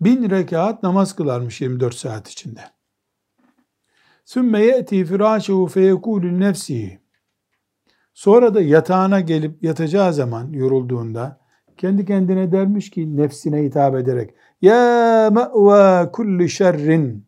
bin 0.00 0.30
rekat 0.30 0.82
namaz 0.82 1.16
kılarmış 1.16 1.60
24 1.60 1.94
saat 1.94 2.28
içinde. 2.28 2.60
Sümme 4.24 4.62
ye'ti 4.62 5.04
firâşehu 5.04 5.66
feyekûlü 5.66 6.40
nefsihi. 6.40 7.00
Sonra 8.14 8.54
da 8.54 8.60
yatağına 8.60 9.20
gelip 9.20 9.64
yatacağı 9.64 10.12
zaman 10.12 10.52
yorulduğunda 10.52 11.40
kendi 11.76 12.04
kendine 12.04 12.52
dermiş 12.52 12.90
ki 12.90 13.16
nefsine 13.16 13.62
hitap 13.62 13.94
ederek 13.94 14.34
Ya 14.62 15.30
me've 15.32 16.12
kulli 16.12 16.48
şerrin 16.48 17.27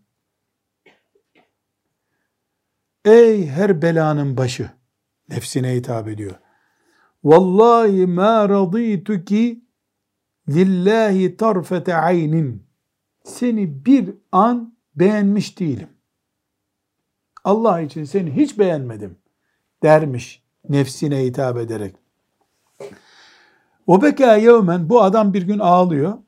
Ey 3.05 3.47
her 3.47 3.83
belanın 3.83 4.37
başı 4.37 4.71
nefsine 5.29 5.75
hitap 5.75 6.09
ediyor. 6.09 6.35
Vallahi 7.25 8.07
ma 8.07 8.49
raditu 8.49 9.25
ki 9.25 9.65
lillahi 10.49 11.37
tarfete 11.37 11.95
aynin 11.95 12.67
seni 13.25 13.85
bir 13.85 14.15
an 14.33 14.77
beğenmiş 14.95 15.59
değilim. 15.59 15.89
Allah 17.45 17.81
için 17.81 18.05
seni 18.05 18.37
hiç 18.37 18.59
beğenmedim 18.59 19.19
dermiş 19.83 20.43
nefsine 20.69 21.25
hitap 21.25 21.57
ederek. 21.57 21.97
O 23.87 24.03
beka 24.03 24.37
yevmen 24.37 24.89
bu 24.89 25.03
adam 25.03 25.35
bir 25.35 25.43
gün 25.43 25.59
ağlıyor. 25.59 26.19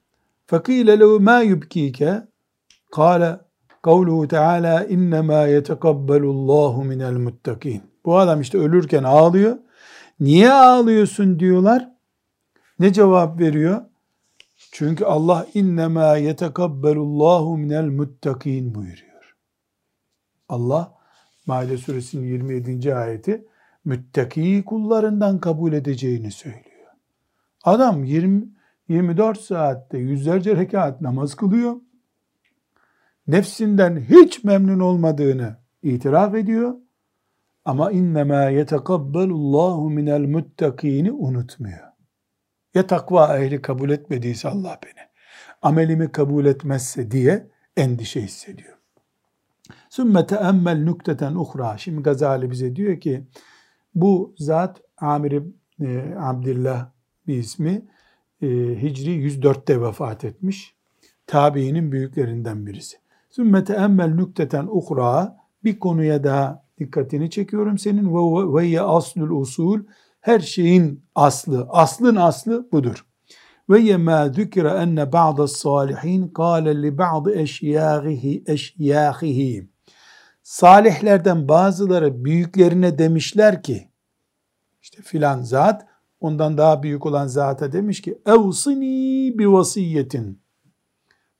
Fakile 0.46 0.98
lehu 1.00 1.20
ma 1.20 1.40
yubkike 1.40 2.28
kâle 2.92 3.40
kavluhu 3.82 4.28
teala 4.28 4.84
innemâ 4.84 5.46
yetekabbalullahu 5.46 6.84
minel 6.84 7.16
muttakin. 7.16 7.82
Bu 8.04 8.18
adam 8.18 8.40
işte 8.40 8.58
ölürken 8.58 9.02
ağlıyor. 9.02 9.56
Niye 10.20 10.52
ağlıyorsun 10.52 11.40
diyorlar. 11.40 11.88
Ne 12.78 12.92
cevap 12.92 13.40
veriyor? 13.40 13.82
Çünkü 14.72 15.04
Allah 15.04 15.46
innemâ 15.54 16.16
yetekabbalullahu 16.16 17.58
minel 17.58 17.84
muttakin 17.84 18.74
buyuruyor. 18.74 19.36
Allah 20.48 20.94
Maide 21.46 21.76
suresinin 21.76 22.26
27. 22.26 22.94
ayeti 22.94 23.46
müttaki 23.84 24.62
kullarından 24.66 25.38
kabul 25.38 25.72
edeceğini 25.72 26.30
söylüyor. 26.30 26.62
Adam 27.64 28.04
20, 28.04 28.48
24 28.88 29.40
saatte 29.40 29.98
yüzlerce 29.98 30.56
rekat 30.56 31.00
namaz 31.00 31.34
kılıyor. 31.34 31.76
Nefsinden 33.26 33.96
hiç 33.96 34.44
memnun 34.44 34.80
olmadığını 34.80 35.56
itiraf 35.82 36.34
ediyor. 36.34 36.74
Ama 37.64 37.90
innema 37.90 38.42
yetekabbalullahu 38.42 39.90
minel 39.90 40.20
muttakini 40.20 41.12
unutmuyor. 41.12 41.92
Ya 42.74 42.86
takva 42.86 43.38
ehli 43.38 43.62
kabul 43.62 43.90
etmediyse 43.90 44.48
Allah 44.48 44.78
beni, 44.84 45.06
amelimi 45.62 46.12
kabul 46.12 46.46
etmezse 46.46 47.10
diye 47.10 47.50
endişe 47.76 48.22
hissediyor. 48.22 48.78
Sümme 49.90 50.26
teemmel 50.26 50.76
nükteten 50.76 51.34
uhra. 51.34 51.78
Şimdi 51.78 52.02
Gazali 52.02 52.50
bize 52.50 52.76
diyor 52.76 53.00
ki 53.00 53.26
bu 53.94 54.34
zat 54.38 54.80
Amir 54.96 55.42
e, 55.80 56.14
Abdillah 56.18 56.90
bir 57.26 57.36
ismi 57.36 57.82
e, 58.42 58.46
Hicri 58.82 59.10
104'te 59.10 59.80
vefat 59.80 60.24
etmiş. 60.24 60.76
Tabiinin 61.26 61.92
büyüklerinden 61.92 62.66
birisi. 62.66 63.01
Sümme 63.32 63.64
teemmel 63.64 64.14
nükteten 64.14 64.66
uhra 64.70 65.36
bir 65.64 65.78
konuya 65.78 66.24
daha 66.24 66.64
dikkatini 66.78 67.30
çekiyorum 67.30 67.78
senin 67.78 68.14
ve 68.14 68.54
ve 68.54 68.66
ye 68.66 68.80
aslul 68.80 69.40
usul 69.40 69.80
her 70.20 70.40
şeyin 70.40 71.04
aslı 71.14 71.66
aslın 71.70 72.16
aslı 72.16 72.68
budur. 72.72 73.06
Ve 73.70 73.80
ye 73.80 73.96
ma 73.96 74.28
zükre 74.28 74.68
enne 74.68 75.12
ba'd 75.12 75.46
salihin 75.46 76.28
kâle 76.28 76.82
li 76.82 76.98
ba'd 76.98 77.26
eşyâhihi 77.26 78.44
eşyâhihi 78.46 79.68
salihlerden 80.42 81.48
bazıları 81.48 82.24
büyüklerine 82.24 82.98
demişler 82.98 83.62
ki 83.62 83.88
işte 84.82 85.02
filan 85.02 85.42
zat 85.42 85.86
ondan 86.20 86.58
daha 86.58 86.82
büyük 86.82 87.06
olan 87.06 87.26
zata 87.26 87.72
demiş 87.72 88.02
ki 88.02 88.18
evsini 88.26 89.38
bi 89.38 89.52
vasiyetin 89.52 90.42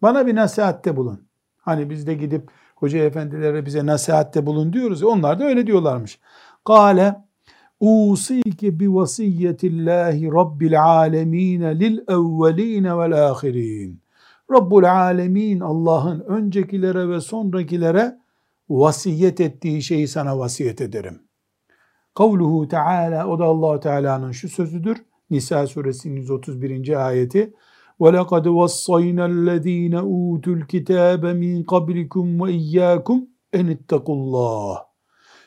bana 0.03 0.27
bir 0.27 0.37
nasihatte 0.37 0.97
bulun. 0.97 1.32
Hani 1.63 1.91
biz 1.91 2.07
de 2.07 2.15
gidip 2.15 2.51
hoca 2.77 2.99
efendilere 2.99 3.67
bize 3.67 3.87
nasihatte 3.87 4.47
bulun 4.47 4.73
diyoruz. 4.73 5.03
Onlar 5.03 5.39
da 5.41 5.45
öyle 5.45 5.67
diyorlarmış. 5.67 6.21
Kale 6.65 7.17
usike 7.81 8.81
bi 8.81 8.95
vasiyetillahi 8.95 10.33
rabbil 10.33 10.85
alemin 10.85 11.63
lil 11.63 11.99
evvelin 12.09 12.85
vel 12.85 13.31
ahirin. 13.31 14.03
Rabbul 14.53 14.85
alemin 14.85 15.61
Allah'ın 15.61 16.21
öncekilere 16.21 17.09
ve 17.09 17.21
sonrakilere 17.21 18.19
vasiyet 18.71 19.41
ettiği 19.41 19.83
şeyi 19.83 20.09
sana 20.09 20.39
vasiyet 20.39 20.81
ederim. 20.81 21.23
Kavluhu 22.15 22.69
Teala 22.69 23.27
o 23.27 23.39
da 23.39 23.45
Allah 23.45 23.81
Teala'nın 23.81 24.33
şu 24.33 24.49
sözüdür. 24.49 25.05
Nisa 25.31 25.67
suresinin 25.67 26.17
131. 26.17 27.07
ayeti. 27.07 27.55
وَلَقَدْ 28.02 28.46
وَصَّيْنَا 28.48 29.26
الَّذ۪ينَ 29.34 29.96
اُوتُوا 29.96 30.56
الْكِتَابَ 30.60 31.24
مِنْ 31.44 31.56
قَبْلِكُمْ 31.74 32.26
وَاِيَّاكُمْ 32.42 33.18
اَنِ 33.58 33.66
اتَّقُوا 33.76 34.16
اللّٰهِ 34.20 34.78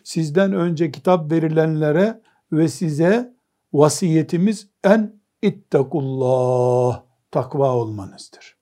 Sizden 0.04 0.52
önce 0.52 0.90
kitap 0.90 1.32
verilenlere 1.32 2.20
ve 2.52 2.68
size 2.68 3.34
vasiyetimiz 3.72 4.68
en 4.84 5.20
ittakullah 5.42 7.02
takva 7.30 7.74
olmanızdır. 7.74 8.56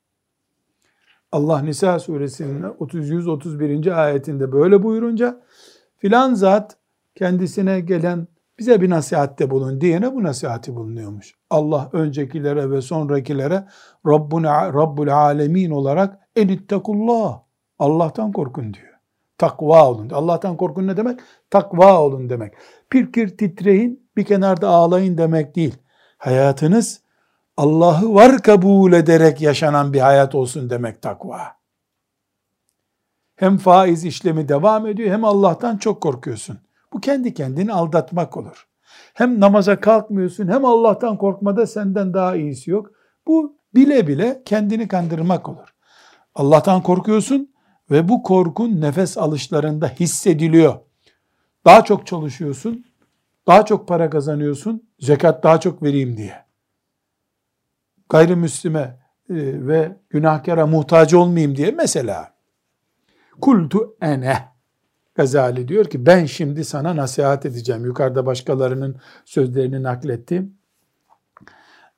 Allah 1.33 1.61
Nisa 1.63 1.99
suresinin 1.99 2.65
131. 2.93 4.05
ayetinde 4.05 4.53
böyle 4.53 4.83
buyurunca 4.83 5.43
filan 5.97 6.35
zat 6.35 6.77
kendisine 7.15 7.81
gelen 7.81 8.29
bize 8.60 8.82
bir 8.82 8.90
nasihatte 8.90 9.50
bulun 9.50 9.82
diyene 9.82 10.16
bu 10.16 10.24
nasihati 10.24 10.76
bulunuyormuş. 10.76 11.36
Allah 11.50 11.90
öncekilere 11.94 12.72
ve 12.72 12.82
sonrakilere 12.82 13.68
Rabbuna, 14.08 14.74
Rabbul 14.74 15.08
Alemin 15.08 15.72
olarak 15.72 16.20
enittekullah 16.36 17.40
Allah'tan 17.80 18.32
korkun 18.32 18.74
diyor. 18.74 18.94
Takva 19.38 19.90
olun. 19.90 20.10
Allah'tan 20.10 20.58
korkun 20.58 20.88
ne 20.88 20.98
demek? 20.98 21.20
Takva 21.50 22.02
olun 22.02 22.30
demek. 22.30 22.54
Pirkir 22.90 23.38
titreyin, 23.38 24.10
bir 24.18 24.24
kenarda 24.24 24.70
ağlayın 24.70 25.18
demek 25.18 25.56
değil. 25.56 25.78
Hayatınız 26.18 27.02
Allah'ı 27.58 28.14
var 28.14 28.42
kabul 28.42 28.94
ederek 28.94 29.42
yaşanan 29.42 29.94
bir 29.94 30.00
hayat 30.00 30.36
olsun 30.36 30.70
demek 30.70 31.02
takva. 31.02 31.40
Hem 33.36 33.58
faiz 33.58 34.06
işlemi 34.06 34.50
devam 34.50 34.88
ediyor 34.88 35.12
hem 35.12 35.26
Allah'tan 35.26 35.78
çok 35.78 36.02
korkuyorsun. 36.02 36.60
Bu 36.94 37.02
kendi 37.02 37.34
kendini 37.34 37.74
aldatmak 37.74 38.38
olur. 38.38 38.68
Hem 39.14 39.40
namaza 39.40 39.80
kalkmıyorsun 39.80 40.48
hem 40.48 40.66
Allah'tan 40.66 41.18
korkmada 41.18 41.68
senden 41.68 42.14
daha 42.14 42.36
iyisi 42.36 42.72
yok. 42.72 42.92
Bu 43.28 43.58
bile 43.76 44.08
bile 44.08 44.42
kendini 44.46 44.88
kandırmak 44.88 45.50
olur. 45.50 45.76
Allah'tan 46.36 46.84
korkuyorsun 46.84 47.54
ve 47.92 48.10
bu 48.10 48.24
korkun 48.24 48.82
nefes 48.82 49.18
alışlarında 49.18 49.88
hissediliyor. 49.88 50.76
Daha 51.66 51.84
çok 51.84 52.08
çalışıyorsun, 52.08 52.86
daha 53.48 53.66
çok 53.66 53.88
para 53.88 54.10
kazanıyorsun, 54.10 54.90
zekat 55.00 55.44
daha 55.44 55.60
çok 55.60 55.84
vereyim 55.84 56.18
diye. 56.18 56.46
Gayrimüslime 58.10 58.80
e, 59.30 59.36
ve 59.68 59.98
günahkara 60.10 60.68
muhtaç 60.68 61.14
olmayayım 61.14 61.56
diye 61.56 61.72
mesela. 61.72 62.34
Kultu 63.42 63.96
ene 64.02 64.53
Gazali 65.16 65.68
diyor 65.68 65.86
ki 65.86 66.06
ben 66.06 66.26
şimdi 66.26 66.66
sana 66.66 66.96
nasihat 66.96 67.46
edeceğim. 67.46 67.86
Yukarıda 67.86 68.26
başkalarının 68.26 68.96
sözlerini 69.26 69.84
naklettim. 69.84 70.58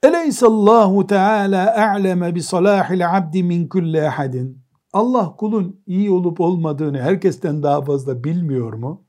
Eleysallahu 0.03 1.07
Teala 1.07 1.91
a'leme 1.91 2.35
bi 2.35 2.43
salahil 2.43 3.17
abdi 3.17 3.43
min 3.43 3.67
kulli 3.67 4.07
ahadin. 4.07 4.65
Allah 4.93 5.35
kulun 5.35 5.81
iyi 5.87 6.11
olup 6.11 6.41
olmadığını 6.41 7.01
herkesten 7.01 7.63
daha 7.63 7.81
fazla 7.81 8.23
bilmiyor 8.23 8.73
mu? 8.73 9.03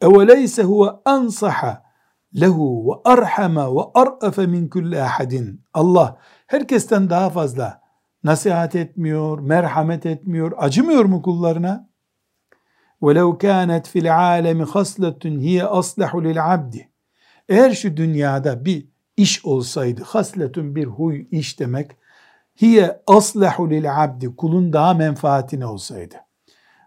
Eveleyse 0.00 0.62
huve 0.62 0.90
ansaha 1.04 1.82
lehu 2.40 2.88
ve 2.88 3.10
arhama 3.10 3.76
ve 3.76 3.80
ar'afe 3.94 4.46
min 4.46 4.68
kulli 4.68 5.02
ahadin. 5.02 5.60
Allah 5.74 6.18
herkesten 6.46 7.10
daha 7.10 7.30
fazla 7.30 7.80
nasihat 8.24 8.74
etmiyor, 8.74 9.38
merhamet 9.38 10.06
etmiyor, 10.06 10.52
acımıyor 10.56 11.04
mu 11.04 11.22
kullarına? 11.22 11.88
وَلَوْ 13.03 13.37
كَانَتْ 13.37 13.85
فِي 13.93 13.99
الْعَالَمِ 14.05 14.59
خَصْلَةٌ 14.73 15.23
هِيَ 15.47 15.59
أَصْلَحُ 15.79 16.11
لِلْعَبْدِ 16.27 16.75
Eğer 17.49 17.71
şu 17.71 17.97
dünyada 17.97 18.65
bir 18.65 18.87
iş 19.17 19.45
olsaydı, 19.45 20.01
hasletun 20.03 20.75
bir 20.75 20.85
huy, 20.85 21.27
iş 21.31 21.59
demek, 21.59 21.91
hiye 22.61 23.01
aslahu 23.07 23.69
lil 23.69 24.03
abdi, 24.03 24.35
kulun 24.35 24.73
daha 24.73 24.93
menfaatine 24.93 25.65
olsaydı. 25.65 26.15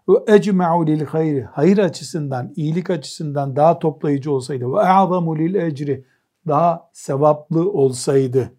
Ve 0.09 0.35
ecma'u 0.35 0.87
lil 0.87 1.05
hayri, 1.05 1.43
hayır 1.43 1.77
açısından, 1.77 2.53
iyilik 2.55 2.89
açısından 2.89 3.55
daha 3.55 3.79
toplayıcı 3.79 4.31
olsaydı. 4.31 4.73
Ve 4.73 4.79
a'zamu 4.79 5.37
lil 5.37 5.55
ecri, 5.55 6.05
daha 6.47 6.89
sevaplı 6.93 7.71
olsaydı. 7.71 8.53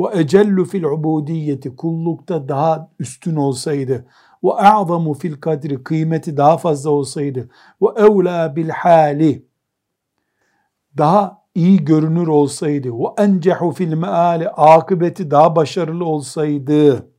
Ve 0.00 0.04
ecellu 0.20 0.64
fil 0.64 0.82
ubudiyeti, 0.82 1.76
kullukta 1.76 2.48
daha 2.48 2.90
üstün 2.98 3.36
olsaydı 3.36 4.06
ve 4.43 4.53
a'zamu 4.53 5.13
fil 5.13 5.33
kadri 5.33 5.83
kıymeti 5.83 6.37
daha 6.37 6.57
fazla 6.57 6.89
olsaydı 6.89 7.49
ve 7.81 7.87
evla 7.97 8.55
bil 8.55 8.69
hali 8.69 9.45
daha 10.97 11.43
iyi 11.55 11.85
görünür 11.85 12.27
olsaydı 12.27 12.89
ve 12.93 13.05
encehu 13.17 13.71
fil 13.71 13.93
meali 13.93 14.49
akıbeti 14.49 15.31
daha 15.31 15.55
başarılı 15.55 16.05
olsaydı 16.05 17.09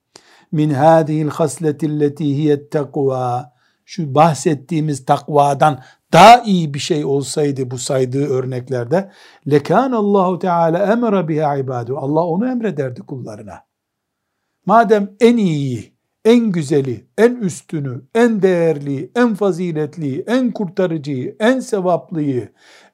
min 0.52 0.70
hadihil 0.70 1.28
hasletilleti 1.28 2.24
hiyet 2.24 2.72
takva 2.72 3.52
şu 3.84 4.14
bahsettiğimiz 4.14 5.04
takvadan 5.04 5.80
daha 6.12 6.42
iyi 6.42 6.74
bir 6.74 6.78
şey 6.78 7.04
olsaydı 7.04 7.70
bu 7.70 7.78
saydığı 7.78 8.26
örneklerde 8.26 9.10
lekan 9.50 9.92
Allahu 9.92 10.38
Teala 10.38 10.92
emre 10.92 11.28
biha 11.28 11.56
ibadu. 11.56 11.98
Allah 11.98 12.24
onu 12.24 12.48
emrederdi 12.48 13.02
kullarına. 13.02 13.64
Madem 14.66 15.10
en 15.20 15.36
iyiyi 15.36 15.99
en 16.24 16.52
güzeli, 16.52 17.06
en 17.18 17.36
üstünü, 17.36 18.02
en 18.14 18.42
değerli, 18.42 19.10
en 19.16 19.34
faziletli, 19.34 20.24
en 20.26 20.50
kurtarıcıyı, 20.50 21.36
en 21.40 21.60
sevaplıyı, 21.60 22.48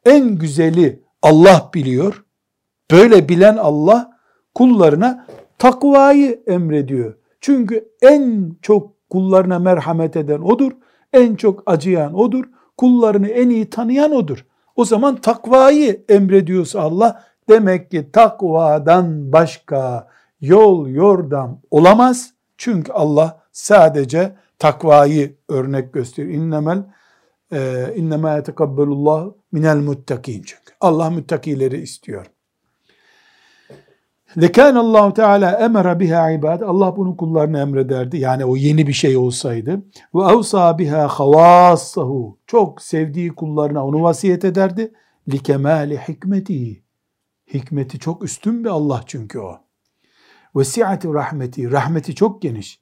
en 0.04 0.36
güzeli 0.38 1.02
Allah 1.22 1.70
biliyor. 1.74 2.24
Böyle 2.90 3.28
bilen 3.28 3.56
Allah 3.56 4.18
kullarına 4.54 5.26
takvayı 5.58 6.42
emrediyor. 6.46 7.14
Çünkü 7.40 7.88
en 8.02 8.52
çok 8.62 9.10
kullarına 9.10 9.58
merhamet 9.58 10.16
eden 10.16 10.40
odur, 10.40 10.72
en 11.12 11.34
çok 11.34 11.62
acıyan 11.66 12.14
odur, 12.14 12.44
kullarını 12.76 13.28
en 13.28 13.50
iyi 13.50 13.70
tanıyan 13.70 14.12
odur. 14.12 14.46
O 14.76 14.84
zaman 14.84 15.16
takvayı 15.16 16.04
emrediyorsa 16.08 16.80
Allah 16.80 17.22
demek 17.48 17.90
ki 17.90 18.10
takvadan 18.12 19.32
başka 19.32 20.08
yol 20.40 20.88
yordam 20.88 21.60
olamaz 21.70 22.35
çünkü 22.58 22.92
Allah 22.92 23.42
sadece 23.52 24.36
takvayı 24.58 25.36
örnek 25.48 25.92
gösteriyor. 25.92 26.34
İnnemel 26.34 26.84
e, 27.52 27.92
innema 27.96 28.32
yetekabbalullah 28.32 29.26
minel 29.52 29.76
muttakin 29.76 30.42
çünkü. 30.42 30.72
Allah 30.80 31.10
muttakileri 31.10 31.80
istiyor. 31.80 32.26
Lekâne 34.40 34.78
Allahu 34.78 35.14
Teala 35.14 35.50
emere 35.52 36.00
biha 36.00 36.30
ibad. 36.30 36.60
Allah 36.60 36.96
bunu 36.96 37.16
kullarına 37.16 37.60
emrederdi. 37.60 38.18
Yani 38.18 38.44
o 38.44 38.56
yeni 38.56 38.86
bir 38.86 38.92
şey 38.92 39.16
olsaydı. 39.16 39.82
Ve 40.14 40.32
evsa 40.32 40.78
biha 40.78 41.08
havassahu. 41.08 42.38
Çok 42.46 42.82
sevdiği 42.82 43.34
kullarına 43.34 43.86
onu 43.86 44.02
vasiyet 44.02 44.44
ederdi. 44.44 44.92
Li 45.32 45.42
kemali 45.42 45.98
hikmetihi. 45.98 46.82
Hikmeti 47.54 47.98
çok 47.98 48.24
üstün 48.24 48.64
bir 48.64 48.68
Allah 48.68 49.00
çünkü 49.06 49.38
o. 49.38 49.65
Si'ati 50.64 51.08
rahmeti. 51.08 51.70
Rahmeti 51.70 52.14
çok 52.14 52.42
geniş. 52.42 52.80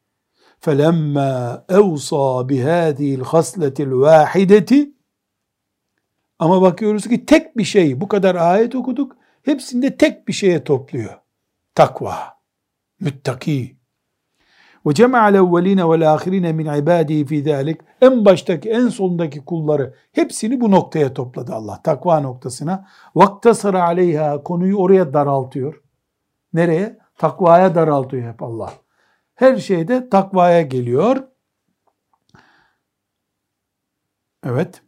Felemma 0.61 1.65
evsa 1.69 2.49
bihâzîl 2.49 3.21
hasletil 3.21 3.91
vâhideti 3.91 4.95
ama 6.39 6.63
bakıyoruz 6.63 7.09
ki 7.09 7.27
tek 7.27 7.57
bir 7.57 7.65
şey, 7.65 8.01
bu 8.01 8.09
kadar 8.09 8.35
ayet 8.35 8.75
okuduk, 8.75 9.17
hepsinde 9.43 9.97
tek 9.97 10.29
bir 10.29 10.33
şeye 10.33 10.65
topluyor. 10.65 11.19
Takva, 11.75 12.15
müttaki. 13.01 13.77
Evveline 14.87 15.89
vel 15.89 16.15
ahirine 16.15 16.53
min 16.53 16.67
ibadihi 16.67 17.27
fi 17.27 17.43
zalik. 17.43 17.81
En 18.01 18.25
baştaki, 18.25 18.71
en 18.71 18.89
sondaki 18.89 19.45
kulları 19.45 19.95
hepsini 20.13 20.61
bu 20.61 20.71
noktaya 20.71 21.15
topladı 21.15 21.55
Allah. 21.55 21.83
Takva 21.83 22.21
noktasına. 22.21 22.87
Vaktasara 23.15 23.83
aleyha 23.83 24.43
konuyu 24.43 24.77
oraya 24.77 25.15
daraltıyor. 25.15 25.83
Nereye? 26.53 26.99
Takvaya 27.19 27.75
daraltıyor 27.75 28.33
hep 28.33 28.43
Allah. 28.43 28.73
Her 29.35 29.57
şeyde 29.57 30.09
takvaya 30.11 30.63
geliyor. 30.63 31.23
Evet. 34.47 34.83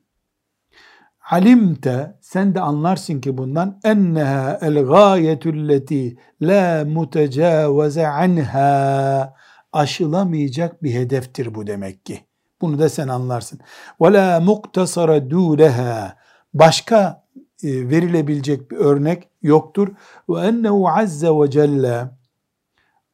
Alimte 1.31 2.19
sen 2.21 2.55
de 2.55 2.61
anlarsın 2.61 3.21
ki 3.21 3.39
bundan 3.39 3.81
enneha 3.85 4.59
el 4.63 4.85
gayetulleti 4.85 6.19
la 6.43 6.85
mutecaveze 6.85 8.09
anha 8.09 9.35
aşılamayacak 9.73 10.83
bir 10.83 10.95
hedeftir 10.95 11.55
bu 11.55 11.67
demek 11.67 12.07
ki. 12.07 12.27
Bunu 12.61 12.79
da 12.79 12.89
sen 12.89 13.09
anlarsın. 13.09 13.61
Ve 14.01 14.13
la 14.13 14.41
muktasara 14.41 15.31
duleha 15.31 16.17
başka 16.55 17.26
verilebilecek 17.63 18.71
bir 18.71 18.77
örnek 18.77 19.29
yoktur. 19.43 19.89
Ve 20.29 20.41
ennehu 20.41 20.89
azze 20.89 21.31
ve 21.31 21.51
celle 21.51 22.11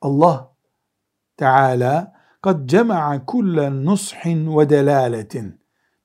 Allah 0.01 0.53
Teala 1.37 2.13
kad 2.43 2.69
cema'a 2.69 3.27
kullen 3.27 3.85
nushin 3.85 4.59
ve 4.59 4.71
delaletin 4.71 5.63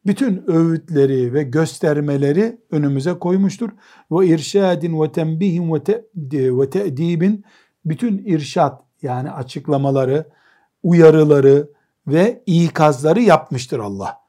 bütün 0.07 0.43
öğütleri 0.47 1.33
ve 1.33 1.43
göstermeleri 1.43 2.61
önümüze 2.71 3.13
koymuştur. 3.13 3.69
Ve 4.11 4.27
irşadin 4.27 5.01
ve 5.01 5.11
tembihin 5.11 5.79
te, 5.79 6.03
ve 6.31 6.69
te'dibin 6.69 7.45
bütün 7.85 8.17
irşat 8.17 8.81
yani 9.01 9.31
açıklamaları, 9.31 10.25
uyarıları 10.83 11.69
ve 12.07 12.43
ikazları 12.45 13.21
yapmıştır 13.21 13.79
Allah. 13.79 14.26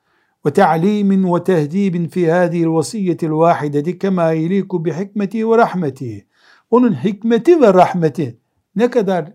Fi 2.08 2.30
hadihi 2.30 2.72
vasiyetil 2.72 3.30
vahideti 3.30 3.98
kema 3.98 4.32
iliku 4.32 4.84
bi 4.84 4.92
hikmeti 4.92 5.50
ve 5.50 5.58
rahmeti. 5.58 6.26
Onun 6.70 6.92
hikmeti 6.92 7.60
ve 7.60 7.74
rahmeti 7.74 8.40
ne 8.76 8.90
kadar 8.90 9.32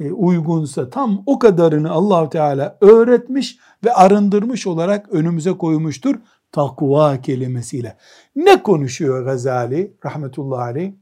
e, 0.00 0.12
uygunsa 0.12 0.90
tam 0.90 1.22
o 1.26 1.38
kadarını 1.38 1.90
Allahu 1.90 2.30
Teala 2.30 2.78
öğretmiş 2.80 3.58
ve 3.84 3.92
arındırmış 3.92 4.66
olarak 4.66 5.12
önümüze 5.12 5.52
koymuştur 5.52 6.14
takva 6.52 7.20
kelimesiyle. 7.20 7.96
Ne 8.36 8.62
konuşuyor 8.62 9.24
Gazali 9.24 9.96
rahmetullahi 10.04 10.62
aleyh? 10.62 10.92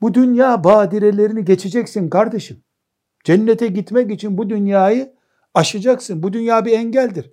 Bu 0.00 0.14
dünya 0.14 0.64
badirelerini 0.64 1.44
geçeceksin 1.44 2.10
kardeşim. 2.10 2.62
Cennete 3.24 3.66
gitmek 3.66 4.10
için 4.10 4.38
bu 4.38 4.50
dünyayı 4.50 5.12
aşacaksın. 5.54 6.22
Bu 6.22 6.32
dünya 6.32 6.64
bir 6.64 6.72
engeldir. 6.72 7.30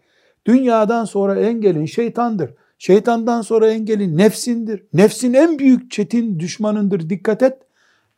Dünyadan 0.47 1.05
sonra 1.05 1.39
engelin 1.39 1.85
şeytandır. 1.85 2.53
Şeytandan 2.77 3.41
sonra 3.41 3.71
engelin 3.71 4.17
nefsindir. 4.17 4.85
Nefsin 4.93 5.33
en 5.33 5.59
büyük 5.59 5.91
çetin 5.91 6.39
düşmanındır. 6.39 7.09
Dikkat 7.09 7.43
et. 7.43 7.61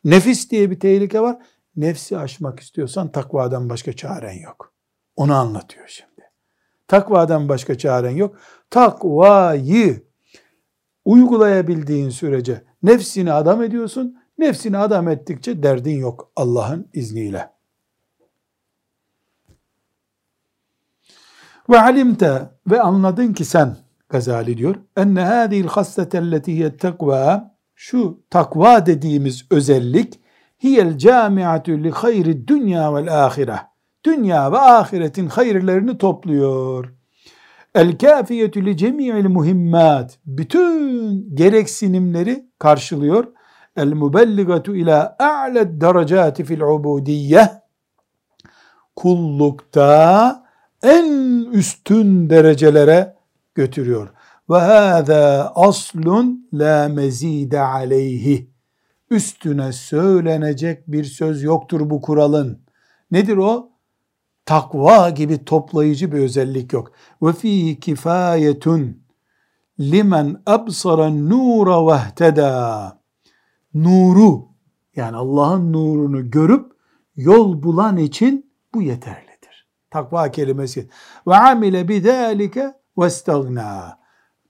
Nefis 0.04 0.50
diye 0.50 0.70
bir 0.70 0.80
tehlike 0.80 1.20
var. 1.20 1.36
Nefsi 1.76 2.18
aşmak 2.18 2.60
istiyorsan 2.60 3.12
takvadan 3.12 3.70
başka 3.70 3.92
çaren 3.92 4.40
yok. 4.42 4.72
Onu 5.16 5.34
anlatıyor 5.34 5.84
şimdi. 5.88 6.30
Takvadan 6.88 7.48
başka 7.48 7.78
çaren 7.78 8.10
yok. 8.10 8.36
Takvayı 8.70 10.02
uygulayabildiğin 11.04 12.10
sürece 12.10 12.64
nefsini 12.82 13.32
adam 13.32 13.62
ediyorsun. 13.62 14.16
Nefsini 14.38 14.78
adam 14.78 15.08
ettikçe 15.08 15.62
derdin 15.62 15.98
yok 15.98 16.32
Allah'ın 16.36 16.88
izniyle. 16.92 17.55
Ve 21.70 21.80
alimte 21.80 22.50
ve 22.70 22.80
anladın 22.80 23.32
ki 23.32 23.44
sen 23.44 23.76
Gazali 24.08 24.58
diyor. 24.58 24.74
Enne 24.96 25.20
hâzîl 25.20 25.66
hasletelleti 25.66 26.76
takva 26.76 27.56
şu 27.74 28.20
takva 28.30 28.86
dediğimiz 28.86 29.46
özellik 29.50 30.20
hiyel 30.62 30.98
camiatü 30.98 31.84
li 31.84 31.90
hayri 31.90 32.48
dünya 32.48 32.94
vel 32.94 33.26
ahire. 33.26 33.58
Dünya 34.04 34.52
ve 34.52 34.58
ahiretin 34.58 35.26
hayırlarını 35.26 35.98
topluyor. 35.98 36.92
El 37.74 37.98
kafiyetü 37.98 38.66
li 38.66 38.76
cemi'il 38.76 39.28
muhimmat. 39.28 40.18
Bütün 40.26 41.36
gereksinimleri 41.36 42.46
karşılıyor. 42.58 43.26
El 43.76 43.92
mubelligatu 43.92 44.76
ila 44.76 45.16
a'led 45.18 45.80
derecati 45.80 46.44
fil 46.44 46.60
ubudiyye. 46.60 47.50
Kullukta 48.96 50.45
en 50.82 51.44
üstün 51.52 52.30
derecelere 52.30 53.16
götürüyor. 53.54 54.08
Ve 54.50 54.58
hâzâ 54.58 55.52
aslun 55.54 56.48
la 56.52 56.88
mezide 56.88 57.60
aleyhi 57.60 58.50
üstüne 59.10 59.72
söylenecek 59.72 60.88
bir 60.88 61.04
söz 61.04 61.42
yoktur 61.42 61.90
bu 61.90 62.00
kuralın. 62.00 62.60
Nedir 63.10 63.36
o? 63.36 63.70
Takva 64.44 65.10
gibi 65.10 65.44
toplayıcı 65.44 66.12
bir 66.12 66.18
özellik 66.18 66.72
yok. 66.72 66.92
Ve 67.22 67.32
fi 67.32 67.80
kifayetun 67.80 69.02
limen 69.80 70.42
absara 70.46 71.10
nura 71.10 71.86
vehteda. 71.86 73.00
Nuru 73.74 74.48
yani 74.96 75.16
Allah'ın 75.16 75.72
nurunu 75.72 76.30
görüp 76.30 76.72
yol 77.16 77.62
bulan 77.62 77.96
için 77.96 78.52
bu 78.74 78.82
yeterlidir. 78.82 79.25
Takva 79.96 80.30
kelimesi. 80.30 80.88
Ve 81.26 81.36
amile 81.36 81.88
bidalike 81.88 82.74
ve 82.98 83.08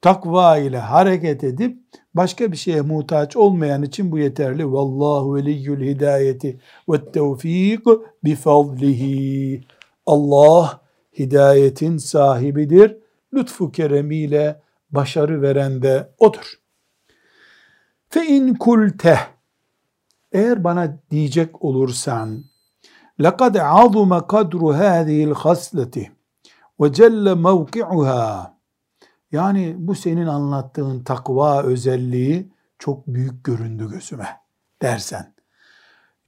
takva 0.02 0.58
ile 0.58 0.78
hareket 0.78 1.44
edip 1.44 1.78
başka 2.14 2.52
bir 2.52 2.56
şeye 2.56 2.80
muhtaç 2.80 3.36
olmayan 3.36 3.82
için 3.82 4.12
bu 4.12 4.18
yeterli. 4.18 4.72
Vallahu 4.72 5.34
veliyyül 5.34 5.86
hidayeti 5.86 6.60
ve 6.88 7.12
tevfik 7.12 7.86
bi 8.24 8.34
fadlihi. 8.34 9.64
Allah 10.06 10.80
hidayetin 11.18 11.98
sahibidir. 11.98 12.96
Lütfu 13.34 13.72
keremiyle 13.72 14.60
başarı 14.90 15.42
veren 15.42 15.82
de 15.82 16.10
odur. 16.18 16.54
Fe 18.08 18.26
in 18.26 18.54
kulte 18.54 19.18
eğer 20.32 20.64
bana 20.64 20.98
diyecek 21.10 21.64
olursan 21.64 22.44
لَقَدْ 23.19 23.57
عَظُمَ 23.57 24.11
قَدْرُ 24.33 24.61
هَذِهِ 24.83 25.19
الْخَسْلَةِ 25.29 25.95
وَجَلَّ 26.79 27.25
مَوْقِعُهَا 27.47 28.51
yani 29.31 29.75
bu 29.77 29.95
senin 29.95 30.27
anlattığın 30.27 31.03
takva 31.03 31.63
özelliği 31.63 32.51
çok 32.79 33.07
büyük 33.07 33.43
göründü 33.43 33.89
gözüme 33.91 34.27
dersen. 34.81 35.33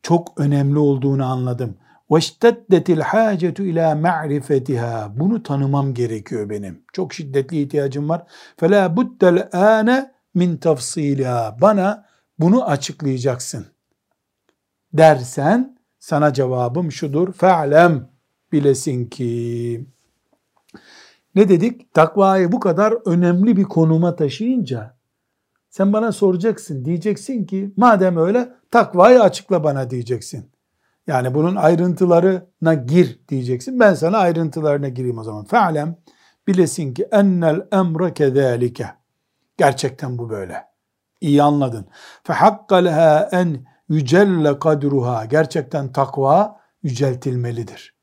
Çok 0.04 0.40
önemli 0.40 0.80
olduğunu 0.80 1.26
anladım. 1.26 1.78
وَاشْتَدَّتِ 2.10 3.02
الْحَاجَةُ 3.02 3.62
ila 3.62 3.92
مَعْرِفَتِهَا 3.92 5.20
Bunu 5.20 5.44
tanımam 5.44 5.94
gerekiyor 5.94 6.50
benim. 6.50 6.84
Çok 6.94 7.14
şiddetli 7.14 7.62
ihtiyacım 7.62 8.10
var. 8.10 8.24
فَلَا 8.60 8.96
بُدَّ 8.96 9.40
الْآنَ 9.40 10.10
min 10.34 10.58
تَفْصِيلِهَا 10.58 11.62
Bana 11.62 12.06
bunu 12.40 12.70
açıklayacaksın. 12.70 13.66
Dersen 14.94 15.77
sana 16.09 16.33
cevabım 16.33 16.93
şudur. 16.93 17.33
Fe'lem 17.33 18.09
bilesin 18.53 19.07
ki. 19.07 19.87
Ne 21.35 21.49
dedik? 21.49 21.95
Takvayı 21.95 22.53
bu 22.53 22.61
kadar 22.61 22.95
önemli 23.07 23.57
bir 23.57 23.65
konuma 23.65 24.17
taşıyınca 24.17 24.97
sen 25.71 25.93
bana 25.93 26.13
soracaksın. 26.13 26.85
Diyeceksin 26.85 27.45
ki 27.45 27.73
madem 27.77 28.17
öyle 28.17 28.49
takvayı 28.71 29.23
açıkla 29.23 29.65
bana 29.65 29.91
diyeceksin. 29.91 30.51
Yani 31.07 31.35
bunun 31.35 31.57
ayrıntılarına 31.57 32.75
gir 32.75 33.21
diyeceksin. 33.29 33.81
Ben 33.81 33.95
sana 33.95 34.19
ayrıntılarına 34.19 34.89
gireyim 34.89 35.19
o 35.19 35.25
zaman. 35.25 35.45
Fe'lem 35.45 35.97
bilesin 36.47 36.95
ki 36.95 37.09
ennel 37.13 37.67
emre 37.73 38.15
kezalike. 38.15 38.87
Gerçekten 39.59 40.19
bu 40.19 40.31
böyle. 40.31 40.65
İyi 41.21 41.43
anladın. 41.43 41.87
Fe 42.23 42.33
hakka 42.33 42.77
leha 42.77 43.29
en 43.33 43.67
yücelle 43.89 44.59
kadruha. 44.59 45.25
Gerçekten 45.25 45.93
takva 45.93 46.61
yüceltilmelidir. 46.83 47.95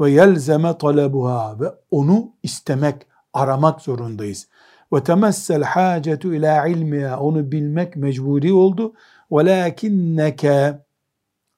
Ve 0.00 0.10
yelzeme 0.10 0.78
talebuha 0.78 1.60
ve 1.60 1.66
onu 1.90 2.32
istemek, 2.42 3.06
aramak 3.32 3.80
zorundayız. 3.80 4.48
Ve 4.92 5.04
temessel 5.04 5.62
hacetu 5.62 6.34
ila 6.34 6.66
ilmiha. 6.66 7.20
Onu 7.20 7.52
bilmek 7.52 7.96
mecburi 7.96 8.52
oldu. 8.52 8.94
Velakinneke 9.32 10.78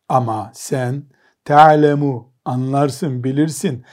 ama 0.08 0.50
sen 0.54 1.02
ta'lemu 1.44 2.32
anlarsın, 2.44 3.24
bilirsin 3.24 3.84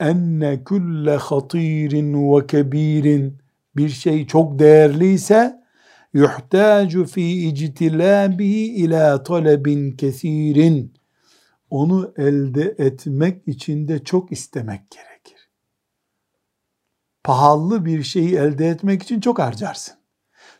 enne 0.00 0.64
kulle 0.64 1.16
hatirin 1.16 2.36
ve 2.36 2.46
kebirin 2.46 3.38
bir 3.76 3.88
şey 3.88 4.26
çok 4.26 4.58
değerliyse 4.58 5.62
yuhtacu 6.14 7.04
fi 7.04 7.48
ictilabihi 7.48 8.74
ila 8.74 9.22
talebin 9.22 9.92
kesirin 9.92 10.94
onu 11.70 12.12
elde 12.16 12.74
etmek 12.78 13.48
için 13.48 13.88
de 13.88 14.04
çok 14.04 14.32
istemek 14.32 14.90
gerekir. 14.90 15.50
Pahalı 17.24 17.84
bir 17.84 18.02
şeyi 18.02 18.36
elde 18.36 18.68
etmek 18.68 19.02
için 19.02 19.20
çok 19.20 19.38
harcarsın. 19.38 19.94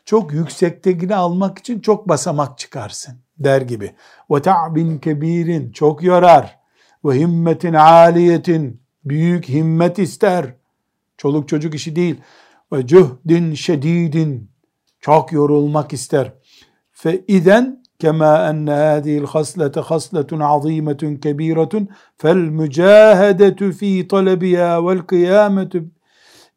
Çok 0.05 0.33
yüksektekini 0.33 1.15
almak 1.15 1.59
için 1.59 1.79
çok 1.79 2.09
basamak 2.09 2.57
çıkarsın 2.57 3.19
der 3.39 3.61
gibi. 3.61 3.95
Ve 4.31 4.41
ta'bin 4.41 4.97
kebirin 4.97 5.71
çok 5.71 6.03
yorar. 6.03 6.59
Ve 7.05 7.19
himmetin 7.19 7.73
aliyetin 7.73 8.81
büyük 9.05 9.49
himmet 9.49 9.99
ister. 9.99 10.53
Çoluk 11.17 11.49
çocuk 11.49 11.75
işi 11.75 11.95
değil. 11.95 12.21
Ve 12.73 12.87
cühdin 12.87 13.53
şedidin 13.53 14.51
çok 15.00 15.32
yorulmak 15.32 15.92
ister. 15.92 16.32
Fe 16.92 17.24
iden 17.28 17.84
kema 17.98 18.48
enne 18.48 18.70
hadihi'l 18.70 19.26
haslete 19.26 19.80
hasletun 19.80 20.40
azimetun 20.40 21.16
kebiretun 21.16 21.88
fel 22.18 22.36
mücahedetu 22.36 23.72
fi 23.72 24.08
talebiha 24.08 24.86
vel 24.86 24.98
kıyametu 24.98 25.84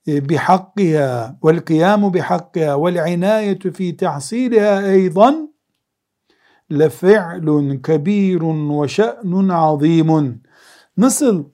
بحقها 0.07 1.37
والقيام 1.41 2.09
بحقها 2.09 2.73
والعناية 2.75 3.59
في 3.59 3.91
تحصيلها 3.91 4.91
أيضا 4.91 5.47
لفعل 6.69 7.79
كبير 7.83 8.43
وشأن 8.43 9.51
عظيم 9.51 10.41
Nasıl 10.97 11.45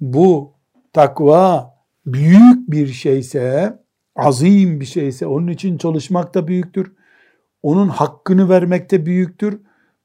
bu 0.00 0.54
takva 0.92 1.74
büyük 2.06 2.70
bir 2.70 2.86
şeyse, 2.86 3.78
azim 4.15 4.79
bir 4.79 4.85
şeyse 4.85 5.25
onun 5.25 5.47
için 5.47 5.77
çalışmak 5.77 6.33
da 6.33 6.47
büyüktür. 6.47 6.93
Onun 7.63 7.87
hakkını 7.87 8.49
vermek 8.49 8.91
de 8.91 9.05
büyüktür. 9.05 9.61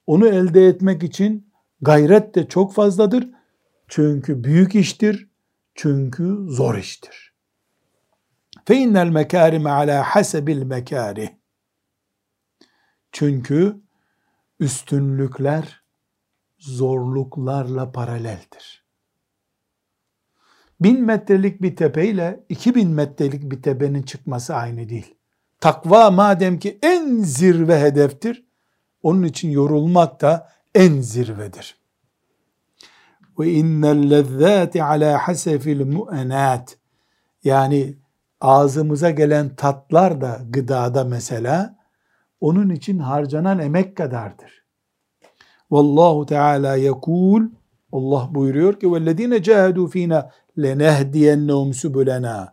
Onu 0.06 0.28
elde 0.28 0.66
etmek 0.66 1.02
için 1.02 1.52
gayret 1.80 2.34
de 2.34 2.48
çok 2.48 2.74
fazladır. 2.74 3.30
Çünkü 3.88 4.44
büyük 4.44 4.74
iştir. 4.74 5.28
Çünkü 5.74 6.36
zor 6.48 6.74
iştir. 6.74 7.34
İnnel 8.70 9.08
mekarime 9.08 9.70
ala 9.70 10.02
hasebil 10.02 10.62
mekari. 10.62 11.38
Çünkü 13.12 13.80
üstünlükler 14.60 15.82
zorluklarla 16.58 17.92
paraleldir. 17.92 18.87
Bin 20.80 21.04
metrelik 21.04 21.62
bir 21.62 21.76
tepeyle 21.76 22.44
iki 22.48 22.74
bin 22.74 22.90
metrelik 22.90 23.50
bir 23.50 23.62
tepenin 23.62 24.02
çıkması 24.02 24.54
aynı 24.54 24.88
değil. 24.88 25.14
Takva 25.60 26.10
madem 26.10 26.58
ki 26.58 26.78
en 26.82 27.18
zirve 27.18 27.80
hedeftir, 27.80 28.44
onun 29.02 29.22
için 29.22 29.50
yorulmak 29.50 30.20
da 30.20 30.48
en 30.74 31.00
zirvedir. 31.00 31.78
Ve 33.38 33.50
innel 33.50 34.10
lezzati 34.10 34.82
ala 34.82 35.28
hasefil 35.28 35.84
mu'enat 35.84 36.78
yani 37.44 37.96
ağzımıza 38.40 39.10
gelen 39.10 39.56
tatlar 39.56 40.20
da 40.20 40.40
gıdada 40.50 41.04
mesela 41.04 41.78
onun 42.40 42.70
için 42.70 42.98
harcanan 42.98 43.58
emek 43.58 43.96
kadardır. 43.96 44.64
Vallahu 45.70 46.26
Teala 46.26 46.76
yekul 46.76 47.42
Allah 47.92 48.28
buyuruyor 48.34 48.80
ki 48.80 48.92
vellezine 48.92 49.42
cahadu 49.42 49.86
fina 49.86 50.30
lenehdiyennehum 50.58 51.74
subulena. 51.74 52.52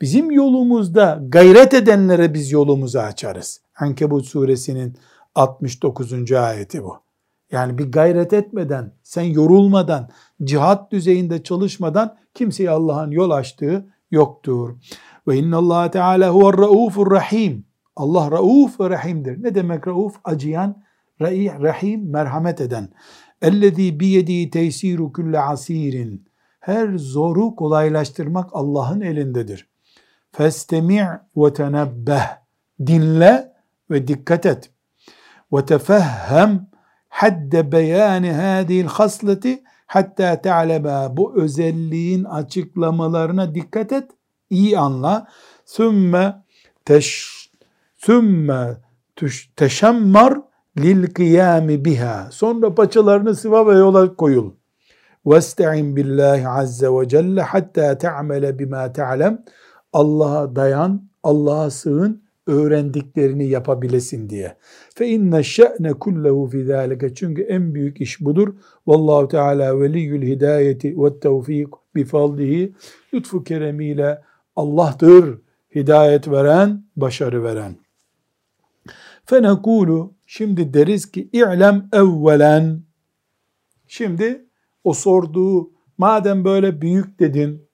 Bizim 0.00 0.30
yolumuzda 0.30 1.22
gayret 1.28 1.74
edenlere 1.74 2.34
biz 2.34 2.52
yolumuzu 2.52 2.98
açarız. 2.98 3.60
Ankebut 3.80 4.26
suresinin 4.26 4.96
69. 5.34 6.32
ayeti 6.32 6.82
bu. 6.82 6.96
Yani 7.52 7.78
bir 7.78 7.92
gayret 7.92 8.32
etmeden, 8.32 8.92
sen 9.02 9.22
yorulmadan, 9.22 10.08
cihat 10.44 10.92
düzeyinde 10.92 11.42
çalışmadan 11.42 12.16
kimseye 12.34 12.70
Allah'ın 12.70 13.10
yol 13.10 13.30
açtığı 13.30 13.86
yoktur. 14.10 14.76
Ve 15.28 15.36
innallahu 15.36 15.90
teala 15.90 16.30
huver 16.30 16.56
raufur 16.56 17.10
rahim. 17.10 17.64
Allah 17.96 18.30
rauf 18.30 18.80
ve 18.80 18.90
rahimdir. 18.90 19.42
Ne 19.42 19.54
demek 19.54 19.88
rauf? 19.88 20.16
Acıyan, 20.24 20.82
rahim, 21.20 22.10
merhamet 22.10 22.60
eden. 22.60 22.88
Ellezî 23.42 24.00
biyedî 24.00 24.50
teysiru 24.50 25.12
külle 25.12 25.40
asirin. 25.40 26.27
Her 26.68 26.88
zoru 26.96 27.56
kolaylaştırmak 27.56 28.50
Allah'ın 28.52 29.00
elindedir. 29.00 29.68
Festemi' 30.32 31.20
ve 31.36 31.52
tenebbeh. 31.52 32.38
Dinle 32.86 33.52
ve 33.90 34.08
dikkat 34.08 34.46
et. 34.46 34.70
Ve 35.52 35.64
tefehhem 35.64 36.66
hadde 37.08 37.72
beyani 37.72 38.32
hadil 38.32 38.84
hasleti 38.84 39.62
hatta 39.86 40.42
te'lema 40.42 41.16
bu 41.16 41.42
özelliğin 41.42 42.24
açıklamalarına 42.24 43.54
dikkat 43.54 43.92
et, 43.92 44.10
iyi 44.50 44.78
anla. 44.78 45.28
Sümme 45.64 46.44
teş 46.84 47.28
sümme 47.96 48.76
teşemmar 49.56 50.38
lil 50.78 51.06
kıyami 51.06 51.84
biha. 51.84 52.28
Sonra 52.30 52.74
paçalarını 52.74 53.34
sıva 53.34 53.66
ve 53.66 53.78
yola 53.78 54.16
koyul. 54.16 54.50
Vesta'in 55.28 55.96
billahi 55.96 56.48
azze 56.48 56.88
ve 56.88 57.08
celle 57.08 57.42
hatta 57.42 57.98
te'mele 57.98 58.58
bima 58.58 58.92
te'lem. 58.92 59.44
Allah'a 59.92 60.56
dayan, 60.56 61.08
Allah'a 61.22 61.70
sığın, 61.70 62.22
öğrendiklerini 62.46 63.48
yapabilesin 63.48 64.30
diye. 64.30 64.56
Fe 64.94 65.06
inne 65.06 65.42
şe'ne 65.42 65.92
kullehu 65.92 66.48
fi 66.48 66.64
zalike. 66.64 67.14
Çünkü 67.14 67.42
en 67.42 67.74
büyük 67.74 68.00
iş 68.00 68.20
budur. 68.20 68.54
Vallahu 68.86 69.28
Teala 69.28 69.80
veliyyül 69.80 70.22
hidayeti 70.22 71.02
ve 71.02 71.20
tevfik 71.20 71.68
bi 71.94 72.04
fadlihi. 72.04 72.74
Lütfu 73.14 73.44
keremiyle 73.44 74.22
Allah'tır 74.56 75.38
hidayet 75.74 76.30
veren, 76.30 76.84
başarı 76.96 77.44
veren. 77.44 77.76
Fenekulu 79.24 80.14
şimdi 80.26 80.74
deriz 80.74 81.10
ki 81.10 81.28
i'lem 81.32 81.88
evvelen 81.92 82.82
şimdi 83.86 84.47
o 84.88 84.92
sorduğu 84.92 85.72
madem 85.98 86.44
böyle 86.44 86.80
büyük 86.80 87.20
dedin 87.20 87.68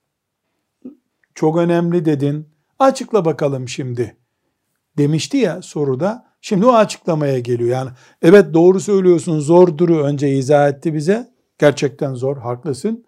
çok 1.34 1.56
önemli 1.58 2.04
dedin 2.04 2.48
açıkla 2.78 3.24
bakalım 3.24 3.68
şimdi. 3.68 4.16
demişti 4.98 5.36
ya 5.36 5.62
soruda. 5.62 6.34
Şimdi 6.40 6.66
o 6.66 6.72
açıklamaya 6.72 7.38
geliyor. 7.38 7.70
Yani 7.70 7.90
evet 8.22 8.54
doğru 8.54 8.80
söylüyorsun 8.80 9.40
zordur 9.40 9.88
önce 9.88 10.30
izah 10.30 10.68
etti 10.68 10.94
bize. 10.94 11.34
Gerçekten 11.58 12.14
zor 12.14 12.36
haklısın. 12.36 13.06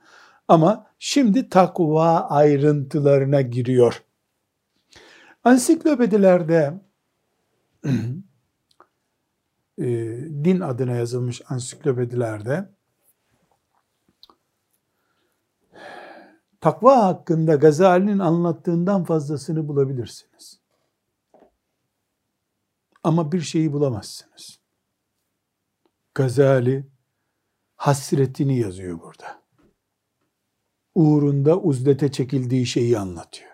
Ama 0.49 0.87
şimdi 0.99 1.49
takva 1.49 2.21
ayrıntılarına 2.21 3.41
giriyor. 3.41 4.03
Ansiklopedilerde 5.45 6.81
e, 9.79 9.87
din 10.45 10.61
adına 10.61 10.93
yazılmış 10.93 11.43
ansiklopedilerde 11.49 12.76
takva 16.61 17.05
hakkında 17.05 17.55
Gazali'nin 17.55 18.19
anlattığından 18.19 19.05
fazlasını 19.05 19.69
bulabilirsiniz. 19.69 20.61
Ama 23.05 23.33
bir 23.33 23.41
şeyi 23.41 23.73
bulamazsınız. 23.73 24.61
Gazali 26.15 26.87
hasretini 27.77 28.59
yazıyor 28.59 29.01
burada. 29.01 29.43
Uğrunda 30.95 31.61
uzlete 31.61 32.13
çekildiği 32.13 32.67
şeyi 32.67 32.99
anlatıyor. 32.99 33.51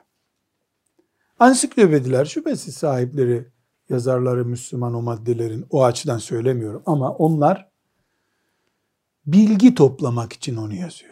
Ansiklopediler 1.39 2.25
şüphesiz 2.25 2.75
sahipleri 2.75 3.49
yazarları 3.89 4.45
Müslüman 4.45 4.95
o 4.95 5.03
maddelerin 5.03 5.67
o 5.71 5.85
açıdan 5.85 6.19
söylemiyorum 6.19 6.83
ama 6.87 7.13
onlar 7.13 7.69
bilgi 9.27 9.75
toplamak 9.75 10.33
için 10.33 10.57
onu 10.57 10.75
yazıyorlar. 10.75 11.12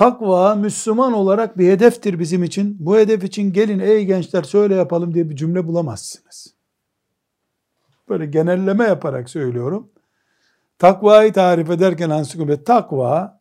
Takva 0.00 0.54
Müslüman 0.54 1.12
olarak 1.12 1.58
bir 1.58 1.70
hedeftir 1.70 2.18
bizim 2.18 2.44
için. 2.44 2.76
Bu 2.80 2.96
hedef 2.96 3.24
için 3.24 3.52
gelin 3.52 3.78
ey 3.78 4.04
gençler 4.04 4.42
şöyle 4.42 4.74
yapalım 4.74 5.14
diye 5.14 5.30
bir 5.30 5.36
cümle 5.36 5.66
bulamazsınız. 5.66 6.54
böyle 8.08 8.26
genelleme 8.26 8.84
yaparak 8.84 9.30
söylüyorum. 9.30 9.90
Takvayı 10.78 11.32
tarif 11.32 11.70
ederken 11.70 12.10
ansiklopedi 12.10 12.64
takva 12.64 13.40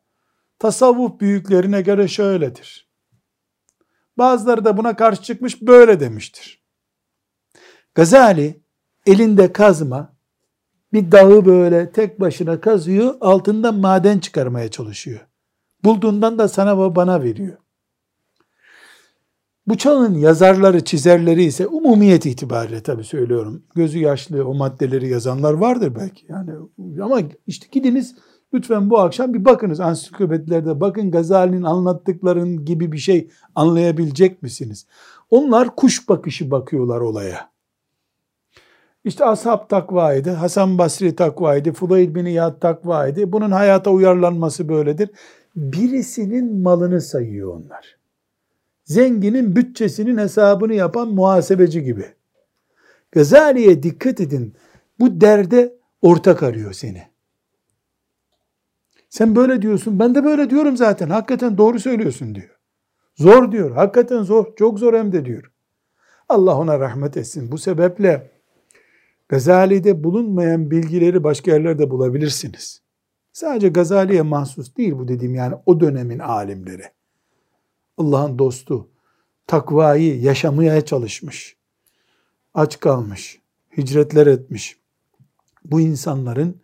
tasavvuf 0.60 1.20
büyüklerine 1.20 1.82
göre 1.82 2.08
şöyledir. 2.08 2.90
Bazıları 4.18 4.66
da 4.66 4.78
buna 4.78 4.96
karşı 4.96 5.22
çıkmış 5.22 5.62
böyle 5.62 6.00
demiştir. 6.00 6.64
Gazali 7.96 8.62
elinde 9.06 9.54
kazma 9.54 10.14
bir 10.94 11.12
dağı 11.12 11.46
böyle 11.46 11.92
tek 11.92 12.20
başına 12.20 12.62
kazıyor 12.62 13.16
altından 13.22 13.76
maden 13.76 14.20
çıkarmaya 14.20 14.72
çalışıyor. 14.72 15.29
Bulduğundan 15.84 16.40
da 16.40 16.48
sana 16.48 16.84
ve 16.84 16.96
bana 16.96 17.24
veriyor. 17.24 17.58
Bu 19.68 19.78
çağın 19.78 20.14
yazarları, 20.14 20.84
çizerleri 20.84 21.44
ise 21.44 21.68
umumiyet 21.68 22.26
itibariyle 22.26 22.84
tabi 22.84 23.04
söylüyorum. 23.04 23.64
Gözü 23.76 24.00
yaşlı 24.00 24.48
o 24.48 24.54
maddeleri 24.54 25.10
yazanlar 25.10 25.54
vardır 25.54 25.96
belki. 25.96 26.26
Yani 26.30 26.52
ama 27.02 27.22
işte 27.48 27.68
gidiniz 27.72 28.16
lütfen 28.54 28.90
bu 28.90 29.00
akşam 29.00 29.34
bir 29.34 29.46
bakınız 29.46 29.80
ansiklopedilerde 29.80 30.82
bakın 30.82 31.12
Gazali'nin 31.12 31.64
anlattıkların 31.64 32.66
gibi 32.66 32.92
bir 32.92 32.98
şey 32.98 33.30
anlayabilecek 33.56 34.44
misiniz? 34.44 34.86
Onlar 35.30 35.76
kuş 35.76 36.10
bakışı 36.10 36.52
bakıyorlar 36.52 37.00
olaya. 37.00 37.50
İşte 39.04 39.26
ashab 39.26 39.70
takvaydı, 39.70 40.32
Hasan 40.32 40.78
Basri 40.78 41.16
takvaydı, 41.16 41.72
Fudayl 41.72 42.16
bin 42.16 42.26
İyad 42.26 42.60
takvaydı. 42.60 43.32
Bunun 43.32 43.52
hayata 43.52 43.92
uyarlanması 43.92 44.70
böyledir. 44.70 45.10
Birisinin 45.56 46.62
malını 46.62 47.02
sayıyor 47.02 47.56
onlar. 47.56 47.98
Zenginin 48.86 49.56
bütçesinin 49.56 50.18
hesabını 50.18 50.74
yapan 50.74 51.08
muhasebeci 51.08 51.84
gibi. 51.84 52.06
Gazali'ye 53.12 53.84
dikkat 53.84 54.22
edin. 54.22 54.56
Bu 55.00 55.22
derde 55.22 55.76
ortak 56.02 56.44
arıyor 56.44 56.74
seni. 56.74 57.08
Sen 59.10 59.36
böyle 59.36 59.62
diyorsun. 59.62 60.00
Ben 60.00 60.16
de 60.16 60.24
böyle 60.24 60.50
diyorum 60.50 60.78
zaten. 60.78 61.10
Hakikaten 61.10 61.58
doğru 61.58 61.80
söylüyorsun 61.80 62.36
diyor. 62.36 62.60
Zor 63.16 63.52
diyor. 63.52 63.72
Hakikaten 63.72 64.24
zor. 64.24 64.56
Çok 64.56 64.80
zor 64.80 64.94
hem 64.94 65.12
de 65.12 65.26
diyor. 65.26 65.52
Allah 66.30 66.58
ona 66.58 66.80
rahmet 66.80 67.18
etsin. 67.18 67.52
Bu 67.52 67.58
sebeple 67.58 68.32
Gazali'de 69.30 70.04
bulunmayan 70.04 70.72
bilgileri 70.72 71.24
başka 71.24 71.52
yerlerde 71.52 71.90
bulabilirsiniz. 71.90 72.82
Sadece 73.40 73.70
Gazali'ye 73.70 74.22
mahsus 74.22 74.76
değil 74.78 74.94
bu 74.98 75.08
dediğim 75.08 75.36
yani 75.36 75.56
o 75.66 75.80
dönemin 75.80 76.20
alimleri. 76.20 76.84
Allah'ın 77.98 78.40
dostu, 78.40 78.90
takvayı 79.48 80.22
yaşamaya 80.22 80.86
çalışmış, 80.86 81.58
aç 82.54 82.80
kalmış, 82.80 83.40
hicretler 83.78 84.28
etmiş. 84.28 84.80
Bu 85.66 85.82
insanların 85.82 86.62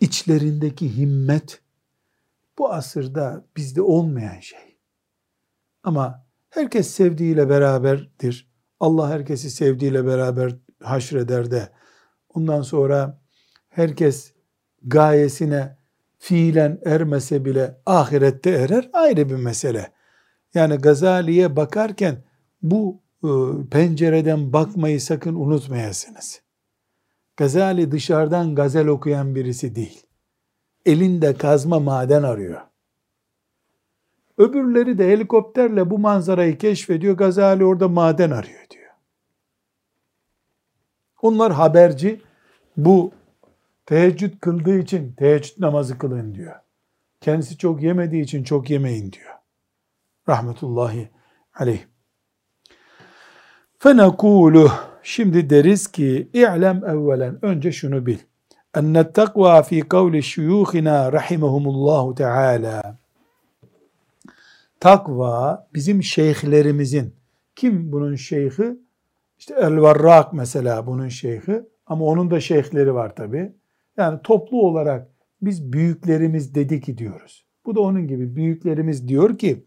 içlerindeki 0.00 0.96
himmet 0.96 1.60
bu 2.58 2.72
asırda 2.72 3.44
bizde 3.56 3.82
olmayan 3.82 4.40
şey. 4.40 4.76
Ama 5.82 6.26
herkes 6.50 6.90
sevdiğiyle 6.90 7.48
beraberdir. 7.48 8.50
Allah 8.80 9.10
herkesi 9.10 9.50
sevdiğiyle 9.50 10.06
beraber 10.06 10.56
haşreder 10.82 11.50
de 11.50 11.68
ondan 12.34 12.62
sonra 12.62 13.20
herkes 13.68 14.32
gayesine 14.82 15.81
fiilen 16.22 16.78
ermese 16.84 17.44
bile 17.44 17.76
ahirette 17.86 18.50
erer 18.50 18.90
ayrı 18.92 19.30
bir 19.30 19.34
mesele. 19.34 19.92
Yani 20.54 20.76
Gazali'ye 20.76 21.56
bakarken 21.56 22.16
bu 22.62 23.00
e, 23.24 23.28
pencereden 23.70 24.52
bakmayı 24.52 25.00
sakın 25.00 25.34
unutmayasınız. 25.34 26.42
Gazali 27.36 27.92
dışarıdan 27.92 28.54
gazel 28.54 28.86
okuyan 28.86 29.34
birisi 29.34 29.74
değil. 29.74 30.06
Elinde 30.86 31.34
kazma 31.34 31.80
maden 31.80 32.22
arıyor. 32.22 32.60
Öbürleri 34.38 34.98
de 34.98 35.08
helikopterle 35.08 35.90
bu 35.90 35.98
manzarayı 35.98 36.58
keşfediyor. 36.58 37.16
Gazali 37.16 37.64
orada 37.64 37.88
maden 37.88 38.30
arıyor 38.30 38.66
diyor. 38.70 38.90
Onlar 41.22 41.52
haberci. 41.52 42.20
Bu 42.76 43.12
teheccüd 43.86 44.40
kıldığı 44.40 44.78
için 44.78 45.12
teheccüd 45.12 45.60
namazı 45.60 45.98
kılın 45.98 46.34
diyor. 46.34 46.54
Kendisi 47.20 47.58
çok 47.58 47.82
yemediği 47.82 48.22
için 48.22 48.44
çok 48.44 48.70
yemeyin 48.70 49.12
diyor. 49.12 49.34
Rahmetullahi 50.28 51.08
aleyh. 51.54 51.80
Fenekulu 53.78 54.70
şimdi 55.02 55.50
deriz 55.50 55.92
ki 55.92 56.28
i'lem 56.32 56.84
evvelen 56.84 57.44
önce 57.44 57.72
şunu 57.72 58.06
bil. 58.06 58.18
Enne 58.74 59.12
takva 59.12 59.62
fi 59.62 59.80
kavli 59.80 60.22
şuyuhina 60.22 61.12
rahimehumullahu 61.12 62.14
teala. 62.14 62.98
Takva 64.80 65.68
bizim 65.74 66.02
şeyhlerimizin 66.02 67.14
kim 67.56 67.92
bunun 67.92 68.14
şeyhi? 68.14 68.76
İşte 69.38 69.54
El-Varrak 69.54 70.32
mesela 70.32 70.86
bunun 70.86 71.08
şeyhi 71.08 71.62
ama 71.86 72.04
onun 72.04 72.30
da 72.30 72.40
şeyhleri 72.40 72.94
var 72.94 73.16
tabi. 73.16 73.52
Yani 74.02 74.20
toplu 74.22 74.62
olarak 74.62 75.08
biz 75.42 75.72
büyüklerimiz 75.72 76.54
dedik 76.54 76.98
diyoruz. 76.98 77.46
Bu 77.66 77.74
da 77.74 77.80
onun 77.80 78.06
gibi 78.06 78.36
büyüklerimiz 78.36 79.08
diyor 79.08 79.38
ki 79.38 79.66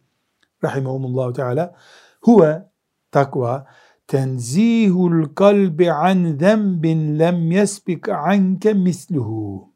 rahimahumullahu 0.63 1.33
teala 1.33 1.75
huve 2.21 2.69
takva 3.11 3.67
tenzihul 4.07 5.35
kalbi 5.35 5.91
an 5.91 6.37
zenbin 6.39 7.19
lem 7.19 7.51
yesbik 7.51 8.09
anke 8.09 8.73
misluhu. 8.73 9.73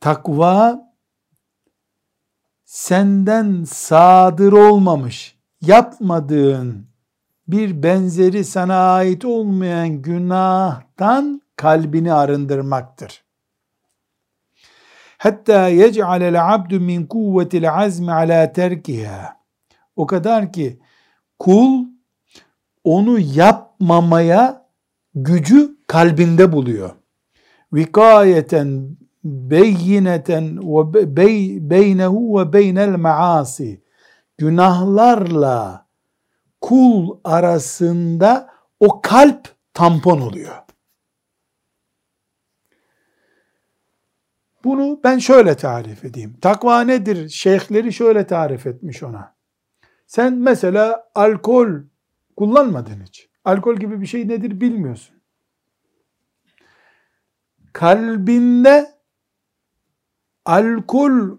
Takva 0.00 0.88
senden 2.64 3.64
sadır 3.64 4.52
olmamış, 4.52 5.38
yapmadığın 5.60 6.87
bir 7.48 7.82
benzeri 7.82 8.44
sana 8.44 8.92
ait 8.94 9.24
olmayan 9.24 10.02
günahtan 10.02 11.42
kalbini 11.56 12.12
arındırmaktır. 12.12 13.24
Hatta 15.18 15.68
yec'alel 15.68 16.54
abdu 16.54 16.80
min 16.80 17.06
kuvvetil 17.06 17.70
azmi 17.70 18.12
ala 18.12 18.52
terkiha. 18.52 19.36
O 19.96 20.06
kadar 20.06 20.52
ki 20.52 20.80
kul 21.38 21.84
onu 22.84 23.18
yapmamaya 23.18 24.66
gücü 25.14 25.76
kalbinde 25.86 26.52
buluyor. 26.52 26.90
Vikayeten 27.72 28.96
beyineten 29.24 30.58
ve 30.94 31.16
beynehu 31.70 32.40
ve 32.40 32.52
beynel 32.52 32.96
maasi. 32.96 33.82
Günahlarla 34.38 35.87
kul 36.60 37.20
arasında 37.24 38.54
o 38.80 39.00
kalp 39.00 39.48
tampon 39.74 40.20
oluyor. 40.20 40.56
Bunu 44.64 45.00
ben 45.04 45.18
şöyle 45.18 45.56
tarif 45.56 46.04
edeyim. 46.04 46.36
Takva 46.40 46.80
nedir? 46.80 47.28
Şeyhleri 47.28 47.92
şöyle 47.92 48.26
tarif 48.26 48.66
etmiş 48.66 49.02
ona. 49.02 49.36
Sen 50.06 50.34
mesela 50.34 51.10
alkol 51.14 51.68
kullanmadın 52.36 53.00
hiç. 53.00 53.30
Alkol 53.44 53.76
gibi 53.76 54.00
bir 54.00 54.06
şey 54.06 54.28
nedir 54.28 54.60
bilmiyorsun. 54.60 55.16
Kalbinde 57.72 58.90
alkol 60.44 61.38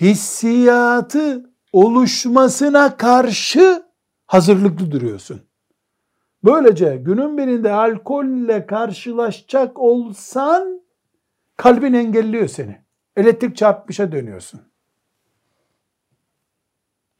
hissiyatı 0.00 1.49
oluşmasına 1.72 2.96
karşı 2.96 3.82
hazırlıklı 4.26 4.90
duruyorsun. 4.90 5.42
Böylece 6.44 6.96
günün 6.96 7.38
birinde 7.38 7.72
alkolle 7.72 8.66
karşılaşacak 8.66 9.78
olsan 9.78 10.82
kalbin 11.56 11.94
engelliyor 11.94 12.48
seni. 12.48 12.80
Elektrik 13.16 13.56
çarpmışa 13.56 14.12
dönüyorsun. 14.12 14.60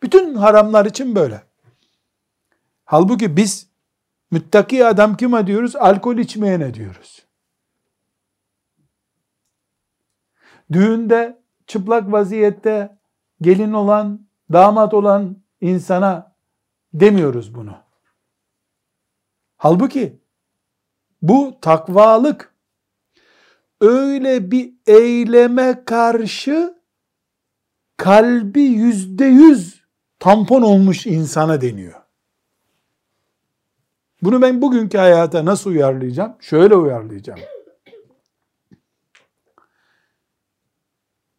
Bütün 0.03 0.35
haramlar 0.35 0.87
için 0.87 1.15
böyle. 1.15 1.43
Halbuki 2.85 3.37
biz 3.37 3.71
müttaki 4.31 4.87
adam 4.87 5.17
kime 5.17 5.47
diyoruz? 5.47 5.77
Alkol 5.77 6.17
içmeyene 6.17 6.75
diyoruz. 6.75 7.27
Düğünde 10.73 11.43
çıplak 11.67 12.13
vaziyette 12.13 12.99
gelin 13.41 13.73
olan, 13.73 14.30
damat 14.53 14.95
olan 14.95 15.37
insana 15.61 16.37
demiyoruz 16.95 17.55
bunu. 17.55 17.77
Halbuki 19.57 20.21
bu 21.23 21.59
takvalık 21.61 22.55
öyle 23.81 24.51
bir 24.51 24.73
eyleme 24.87 25.85
karşı 25.85 26.81
kalbi 27.97 28.63
yüzde 28.63 29.25
yüz 29.25 29.85
tampon 30.19 30.63
olmuş 30.63 31.07
insana 31.07 31.61
deniyor. 31.61 32.01
Bunu 34.23 34.43
ben 34.43 34.63
bugünkü 34.63 34.99
hayata 34.99 35.45
nasıl 35.45 35.71
uyarlayacağım? 35.71 36.37
Şöyle 36.41 36.75
uyarlayacağım. 36.77 37.41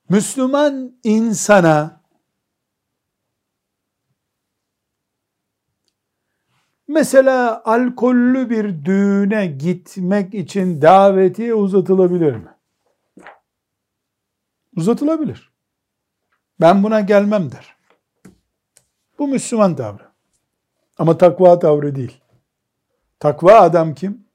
Müslüman 0.09 0.95
insana 1.03 2.00
mesela 6.91 7.61
alkollü 7.65 8.49
bir 8.49 8.85
düğüne 8.85 9.45
gitmek 9.47 10.33
için 10.33 10.81
davetiye 10.81 11.53
uzatılabilir 11.53 12.35
mi? 12.35 12.49
Uzatılabilir. 14.75 15.51
Ben 16.61 16.83
buna 16.83 17.01
gelmem 17.01 17.51
der. 17.51 17.75
Bu 19.19 19.27
Müslüman 19.27 19.75
tavrı. 19.75 20.11
Ama 20.97 21.17
takva 21.17 21.59
tavrı 21.59 21.95
değil. 21.95 22.21
Takva 23.19 23.53
adam 23.53 23.93
kim? 23.93 24.25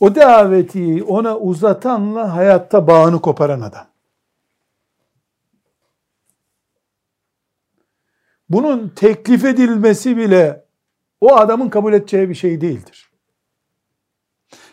O 0.00 0.14
daveti 0.14 1.04
ona 1.04 1.38
uzatanla 1.38 2.36
hayatta 2.36 2.86
bağını 2.86 3.20
koparan 3.20 3.60
adam. 3.60 3.86
Bunun 8.48 8.88
teklif 8.88 9.44
edilmesi 9.44 10.16
bile 10.16 10.64
o 11.20 11.36
adamın 11.36 11.68
kabul 11.68 11.92
edeceği 11.92 12.28
bir 12.28 12.34
şey 12.34 12.60
değildir. 12.60 13.10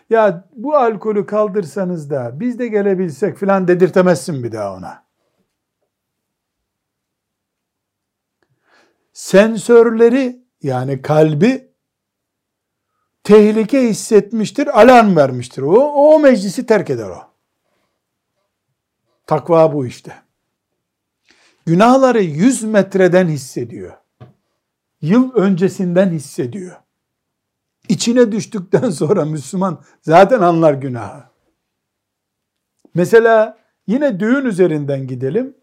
Ya 0.09 0.47
bu 0.53 0.75
alkolü 0.75 1.25
kaldırsanız 1.25 2.09
da 2.09 2.39
biz 2.39 2.59
de 2.59 2.67
gelebilsek 2.67 3.37
filan 3.37 3.67
dedirtemezsin 3.67 4.43
bir 4.43 4.51
daha 4.51 4.73
ona. 4.73 5.03
Sensörleri 9.13 10.41
yani 10.61 11.01
kalbi 11.01 11.71
tehlike 13.23 13.81
hissetmiştir, 13.81 14.81
alarm 14.81 15.15
vermiştir. 15.15 15.61
O, 15.61 15.73
o 15.73 16.19
meclisi 16.19 16.65
terk 16.65 16.89
eder 16.89 17.09
o. 17.09 17.21
Takva 19.25 19.73
bu 19.73 19.85
işte. 19.85 20.13
Günahları 21.65 22.21
100 22.21 22.63
metreden 22.63 23.27
hissediyor. 23.27 23.93
Yıl 25.01 25.33
öncesinden 25.33 26.09
hissediyor. 26.09 26.75
İçine 27.89 28.31
düştükten 28.31 28.89
sonra 28.89 29.25
Müslüman 29.25 29.83
zaten 30.01 30.41
anlar 30.41 30.73
günahı. 30.73 31.23
Mesela 32.93 33.57
yine 33.87 34.19
düğün 34.19 34.45
üzerinden 34.45 35.07
gidelim. 35.07 35.57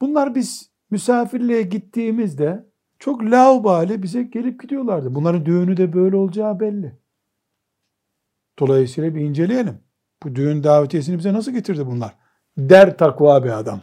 Bunlar 0.00 0.34
biz 0.34 0.70
misafirliğe 0.90 1.62
gittiğimizde 1.62 2.66
çok 2.98 3.22
laubali 3.24 4.02
bize 4.02 4.22
gelip 4.22 4.62
gidiyorlardı. 4.62 5.14
Bunların 5.14 5.46
düğünü 5.46 5.76
de 5.76 5.92
böyle 5.92 6.16
olacağı 6.16 6.60
belli. 6.60 6.98
Dolayısıyla 8.58 9.14
bir 9.14 9.20
inceleyelim. 9.20 9.78
Bu 10.22 10.34
düğün 10.34 10.64
davetiyesini 10.64 11.18
bize 11.18 11.32
nasıl 11.32 11.52
getirdi 11.52 11.86
bunlar? 11.86 12.14
Der 12.58 12.98
takva 12.98 13.44
bir 13.44 13.58
adam. 13.58 13.80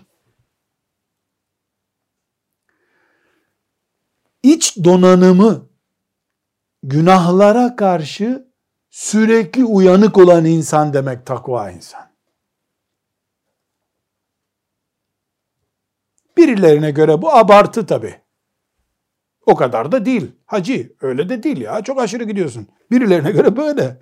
İç 4.43 4.77
donanımı 4.83 5.69
günahlara 6.83 7.75
karşı 7.75 8.47
sürekli 8.89 9.65
uyanık 9.65 10.17
olan 10.17 10.45
insan 10.45 10.93
demek 10.93 11.25
takva 11.25 11.71
insan. 11.71 12.09
Birilerine 16.37 16.91
göre 16.91 17.21
bu 17.21 17.31
abartı 17.31 17.85
tabi. 17.85 18.15
O 19.45 19.55
kadar 19.55 19.91
da 19.91 20.05
değil. 20.05 20.31
Hacı 20.45 20.95
öyle 21.01 21.29
de 21.29 21.43
değil 21.43 21.61
ya. 21.61 21.81
Çok 21.81 22.01
aşırı 22.01 22.23
gidiyorsun. 22.23 22.67
Birilerine 22.91 23.31
göre 23.31 23.57
böyle. 23.57 24.01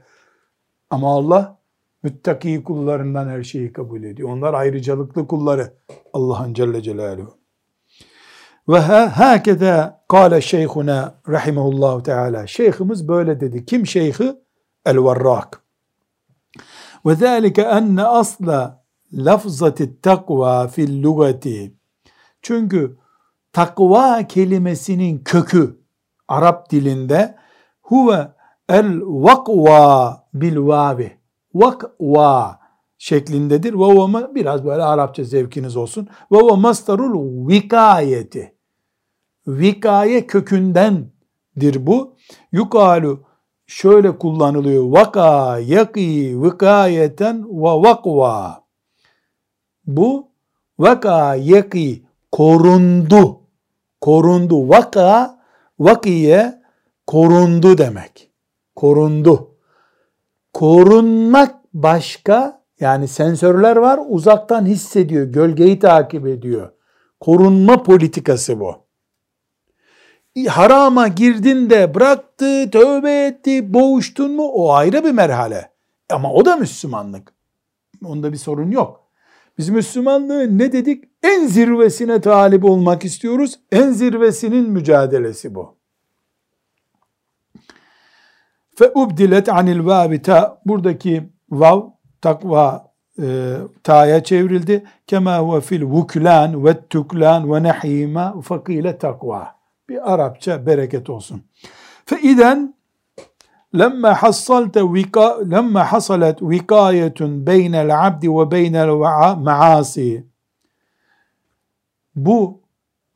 Ama 0.90 1.14
Allah 1.14 1.60
müttaki 2.04 2.64
kullarından 2.64 3.30
her 3.30 3.44
şeyi 3.44 3.74
kabul 3.74 4.04
ediyor. 4.04 4.30
Onlar 4.30 4.54
ayrıcalıklı 4.54 5.28
kulları. 5.28 5.74
Allah'ın 6.14 6.54
Celle 6.54 6.82
Celaluhu. 6.82 7.38
Ve 8.70 8.80
hakeza 8.80 10.04
kâle 10.10 10.42
şeyhuna 10.42 11.16
rahimahullahu 11.30 12.04
teala. 12.04 12.48
Şeyhimiz 12.48 13.08
böyle 13.08 13.40
dedi. 13.40 13.66
Kim 13.66 13.88
şeyhi? 13.88 14.36
El-Varrak. 14.86 15.62
Ve 17.06 17.16
zâlike 17.16 17.62
enne 17.62 18.04
asla 18.04 18.84
lafzati 19.14 20.02
takva 20.02 20.68
fil 20.68 21.04
lugati. 21.04 21.74
Çünkü 22.42 22.98
takva 23.54 24.28
kelimesinin 24.28 25.20
kökü 25.24 25.80
Arap 26.28 26.70
dilinde 26.70 27.36
huve 27.82 28.28
el 28.70 29.00
vakva 29.02 30.24
bil 30.34 30.58
vavi. 30.58 31.18
Vakva 31.54 32.60
şeklindedir. 32.98 33.74
Ve 33.74 34.36
biraz 34.36 34.66
böyle 34.66 34.84
Arapça 34.84 35.24
zevkiniz 35.24 35.78
olsun. 35.78 36.08
Ve 36.32 36.38
o 36.38 36.58
mastarul 36.58 37.48
vikayeti 37.48 38.57
vikaye 39.48 40.28
kökündendir 40.28 41.88
bu. 41.88 42.16
Yukalu 42.52 43.24
şöyle 43.68 44.18
kullanılıyor. 44.18 44.84
Vaka, 44.84 45.60
yaki, 45.60 46.42
vikayeten 46.44 47.44
ve 47.44 47.90
vakva. 47.90 48.64
Bu 49.86 50.28
vaka, 50.80 51.36
yaki, 51.36 52.06
korundu. 52.32 53.42
Korundu. 54.02 54.70
Vaka, 54.70 55.40
vakiye, 55.80 56.62
korundu 57.08 57.78
demek. 57.78 58.32
Korundu. 58.76 59.56
Korunmak 60.54 61.56
başka, 61.74 62.64
yani 62.80 63.08
sensörler 63.08 63.76
var, 63.76 64.00
uzaktan 64.10 64.66
hissediyor, 64.66 65.26
gölgeyi 65.26 65.80
takip 65.80 66.28
ediyor. 66.28 66.70
Korunma 67.20 67.84
politikası 67.84 68.60
bu 68.60 68.87
harama 70.46 71.08
girdin 71.08 71.70
de 71.70 71.94
bıraktı, 71.96 72.72
tövbe 72.72 73.26
etti, 73.26 73.74
boğuştun 73.74 74.32
mu 74.32 74.44
o 74.44 74.72
ayrı 74.72 75.04
bir 75.04 75.12
merhale. 75.12 75.70
Ama 76.10 76.34
o 76.34 76.46
da 76.46 76.56
Müslümanlık. 76.56 77.34
Onda 78.06 78.32
bir 78.32 78.38
sorun 78.38 78.72
yok. 78.72 79.04
Biz 79.58 79.70
Müslümanlığı 79.70 80.58
ne 80.58 80.72
dedik? 80.72 81.04
En 81.24 81.48
zirvesine 81.48 82.22
talip 82.22 82.66
olmak 82.66 83.06
istiyoruz. 83.06 83.60
En 83.72 83.92
zirvesinin 83.92 84.70
mücadelesi 84.70 85.56
bu. 85.56 85.76
Fe 88.76 88.92
ubdilet 88.96 89.50
anil 89.50 89.86
vavi 89.86 90.22
ta 90.22 90.62
buradaki 90.66 91.30
vav 91.50 91.82
takva 92.22 92.92
e, 93.22 93.56
ta'ya 93.84 94.24
çevrildi. 94.24 94.84
Kema 95.08 95.40
huve 95.40 95.62
fil 95.62 95.84
vuklan 95.84 96.66
ve 96.66 96.88
tuklan 96.88 97.54
ve 97.54 97.64
nehima 97.64 98.42
fakile 98.42 98.98
takva. 98.98 99.57
Bir 99.90 100.14
Arapça 100.14 100.66
bereket 100.66 101.10
olsun. 101.10 101.44
Fe 102.06 102.22
iden 102.22 102.76
lemma 103.78 104.14
hassalte 104.24 104.94
vika 104.94 105.38
lemma 105.52 105.92
hasalet 105.92 106.42
vikayetun 106.42 107.48
beynel 107.48 108.08
abdi 108.08 108.32
ve 108.32 108.52
beynel 108.52 108.90
maasi 109.38 110.28
bu 112.16 112.62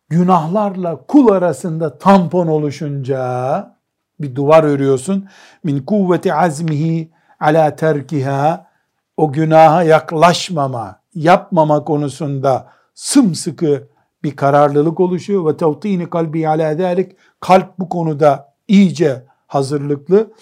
günahlarla 0.10 1.06
kul 1.08 1.32
arasında 1.32 1.98
tampon 1.98 2.48
oluşunca 2.48 3.78
bir 4.20 4.36
duvar 4.36 4.64
örüyorsun. 4.64 5.30
Min 5.64 5.80
kuvveti 5.80 6.34
azmihi 6.34 7.12
ala 7.40 7.76
terkiha 7.76 8.72
o 9.18 9.32
günaha 9.32 9.84
yaklaşmama, 9.84 11.00
yapmama 11.16 11.84
konusunda 11.84 12.70
sımsıkı 12.94 13.88
bir 14.24 14.36
kararlılık 14.36 15.00
oluşuyor 15.00 15.46
ve 15.46 15.58
tevtini 15.58 16.10
kalbi 16.10 16.48
ala 16.48 16.76
zalik 16.76 17.12
kalp 17.40 17.80
bu 17.80 17.90
konuda 17.90 18.54
iyice 18.68 19.26
hazırlıklı 19.48 20.34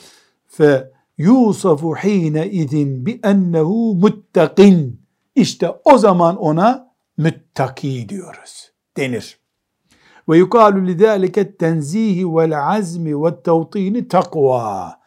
ve 0.59 0.91
yusafu 1.17 1.95
hine 1.95 2.49
idin 2.49 3.05
bi 3.05 3.19
ennehu 3.23 3.95
muttakin 3.95 5.01
işte 5.35 5.71
o 5.85 5.97
zaman 5.97 6.37
ona 6.37 6.93
müttaki 7.17 8.09
diyoruz 8.09 8.71
denir. 8.97 9.39
Ve 10.29 10.37
yukalu 10.37 10.87
lidâlike 10.87 11.57
tenzihi 11.57 12.35
vel 12.35 12.69
azmi 12.69 13.23
ve 13.23 13.43
tevtini 13.43 14.07
takva. 14.07 14.99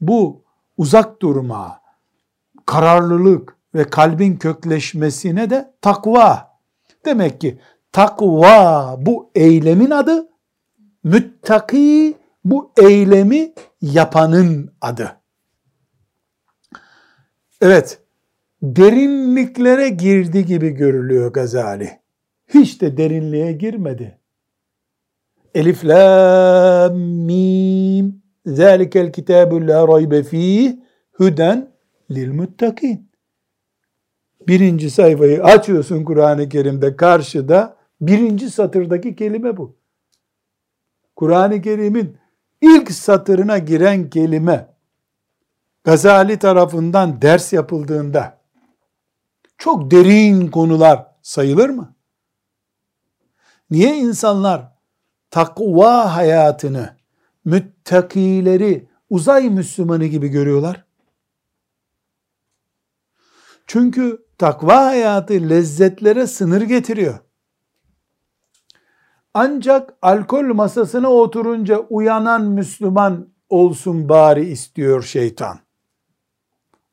Bu 0.00 0.44
uzak 0.76 1.22
durma, 1.22 1.80
kararlılık 2.66 3.56
ve 3.74 3.84
kalbin 3.84 4.36
kökleşmesine 4.36 5.50
de 5.50 5.74
takva. 5.80 6.58
Demek 7.04 7.40
ki 7.40 7.58
Takva 7.94 8.96
bu 9.06 9.30
eylemin 9.34 9.90
adı, 9.90 10.28
müttaki 11.04 12.14
bu 12.44 12.72
eylemi 12.82 13.52
yapanın 13.82 14.72
adı. 14.80 15.16
Evet, 17.60 17.98
derinliklere 18.62 19.88
girdi 19.88 20.46
gibi 20.46 20.70
görülüyor 20.70 21.32
Gazali. 21.32 22.00
Hiç 22.54 22.80
de 22.80 22.96
derinliğe 22.96 23.52
girmedi. 23.52 24.18
Elif 25.54 25.84
lam 25.84 26.98
mim 26.98 28.22
zalikel 28.46 29.12
kitabu 29.12 29.68
la 29.68 29.88
raybe 29.88 30.22
fih 30.22 30.72
huden 31.12 31.70
lil 32.10 32.32
muttakin. 32.32 33.10
Birinci 34.48 34.90
sayfayı 34.90 35.44
açıyorsun 35.44 36.04
Kur'an-ı 36.04 36.48
Kerim'de 36.48 36.96
karşıda 36.96 37.83
birinci 38.06 38.50
satırdaki 38.50 39.16
kelime 39.16 39.56
bu. 39.56 39.76
Kur'an-ı 41.16 41.62
Kerim'in 41.62 42.18
ilk 42.60 42.90
satırına 42.90 43.58
giren 43.58 44.10
kelime 44.10 44.74
Gazali 45.84 46.38
tarafından 46.38 47.22
ders 47.22 47.52
yapıldığında 47.52 48.38
çok 49.58 49.90
derin 49.90 50.48
konular 50.48 51.06
sayılır 51.22 51.68
mı? 51.68 51.94
Niye 53.70 53.96
insanlar 53.96 54.72
takva 55.30 56.16
hayatını, 56.16 56.96
müttakileri 57.44 58.88
uzay 59.10 59.50
Müslümanı 59.50 60.04
gibi 60.04 60.28
görüyorlar? 60.28 60.84
Çünkü 63.66 64.26
takva 64.38 64.84
hayatı 64.84 65.34
lezzetlere 65.34 66.26
sınır 66.26 66.62
getiriyor. 66.62 67.18
Ancak 69.34 69.94
alkol 70.02 70.54
masasına 70.54 71.10
oturunca 71.10 71.78
uyanan 71.78 72.42
Müslüman 72.44 73.34
olsun 73.48 74.08
bari 74.08 74.44
istiyor 74.44 75.02
şeytan. 75.02 75.58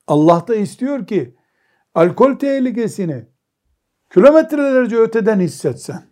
Allah 0.08 0.48
da 0.48 0.56
istiyor 0.56 1.08
ki 1.08 1.36
alkol 1.96 2.36
tehlikesini 2.36 3.28
kilometrelerce 4.14 4.98
öteden 4.98 5.40
hissetsen. 5.40 6.04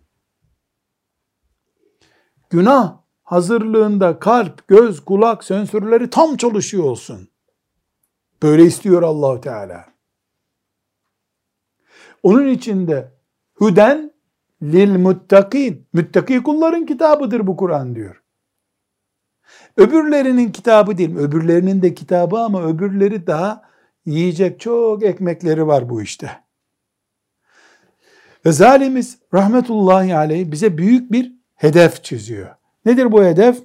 Günah 2.50 3.00
hazırlığında 3.22 4.18
kalp, 4.18 4.68
göz, 4.68 5.04
kulak 5.04 5.44
sensörleri 5.44 6.10
tam 6.10 6.36
çalışıyor 6.36 6.84
olsun. 6.84 7.28
Böyle 8.42 8.64
istiyor 8.64 9.02
Allahu 9.02 9.40
Teala. 9.40 9.86
Onun 12.22 12.46
içinde 12.46 13.12
hüden 13.60 14.09
lil 14.62 14.98
muttakin. 14.98 15.86
Müttaki 15.92 16.42
kulların 16.42 16.86
kitabıdır 16.86 17.46
bu 17.46 17.56
Kur'an 17.56 17.94
diyor. 17.94 18.22
Öbürlerinin 19.76 20.52
kitabı 20.52 20.98
değil. 20.98 21.16
Öbürlerinin 21.16 21.82
de 21.82 21.94
kitabı 21.94 22.38
ama 22.38 22.62
öbürleri 22.62 23.26
daha 23.26 23.62
yiyecek 24.06 24.60
çok 24.60 25.04
ekmekleri 25.04 25.66
var 25.66 25.88
bu 25.88 26.02
işte. 26.02 26.30
Ve 28.46 28.52
zalimiz 28.52 29.18
rahmetullahi 29.34 30.16
aleyh 30.16 30.50
bize 30.50 30.78
büyük 30.78 31.12
bir 31.12 31.32
hedef 31.54 32.04
çiziyor. 32.04 32.48
Nedir 32.84 33.12
bu 33.12 33.24
hedef? 33.24 33.58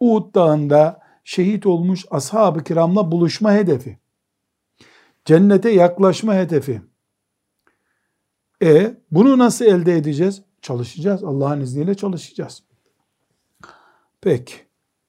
Uhud 0.00 0.34
dağında 0.34 1.00
şehit 1.24 1.66
olmuş 1.66 2.04
ashab-ı 2.10 2.64
kiramla 2.64 3.12
buluşma 3.12 3.52
hedefi. 3.52 3.98
Cennete 5.24 5.70
yaklaşma 5.70 6.34
hedefi. 6.34 6.82
E 8.62 8.96
bunu 9.10 9.38
nasıl 9.38 9.64
elde 9.64 9.96
edeceğiz? 9.96 10.42
Çalışacağız. 10.62 11.24
Allah'ın 11.24 11.60
izniyle 11.60 11.94
çalışacağız. 11.94 12.62
Peki. 14.20 14.54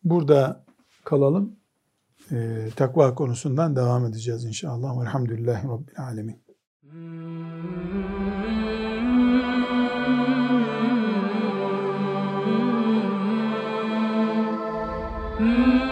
Burada 0.04 0.66
kalalım. 1.04 1.56
Ee, 2.32 2.70
takva 2.76 3.16
konusundan 3.16 3.76
devam 3.76 4.06
edeceğiz 4.06 4.46
inşallah. 4.46 5.02
Velhamdülillahi 5.02 5.68
Rabbil 5.68 6.00
Alemin. 6.00 6.42
Mm-hmm. 15.40 15.91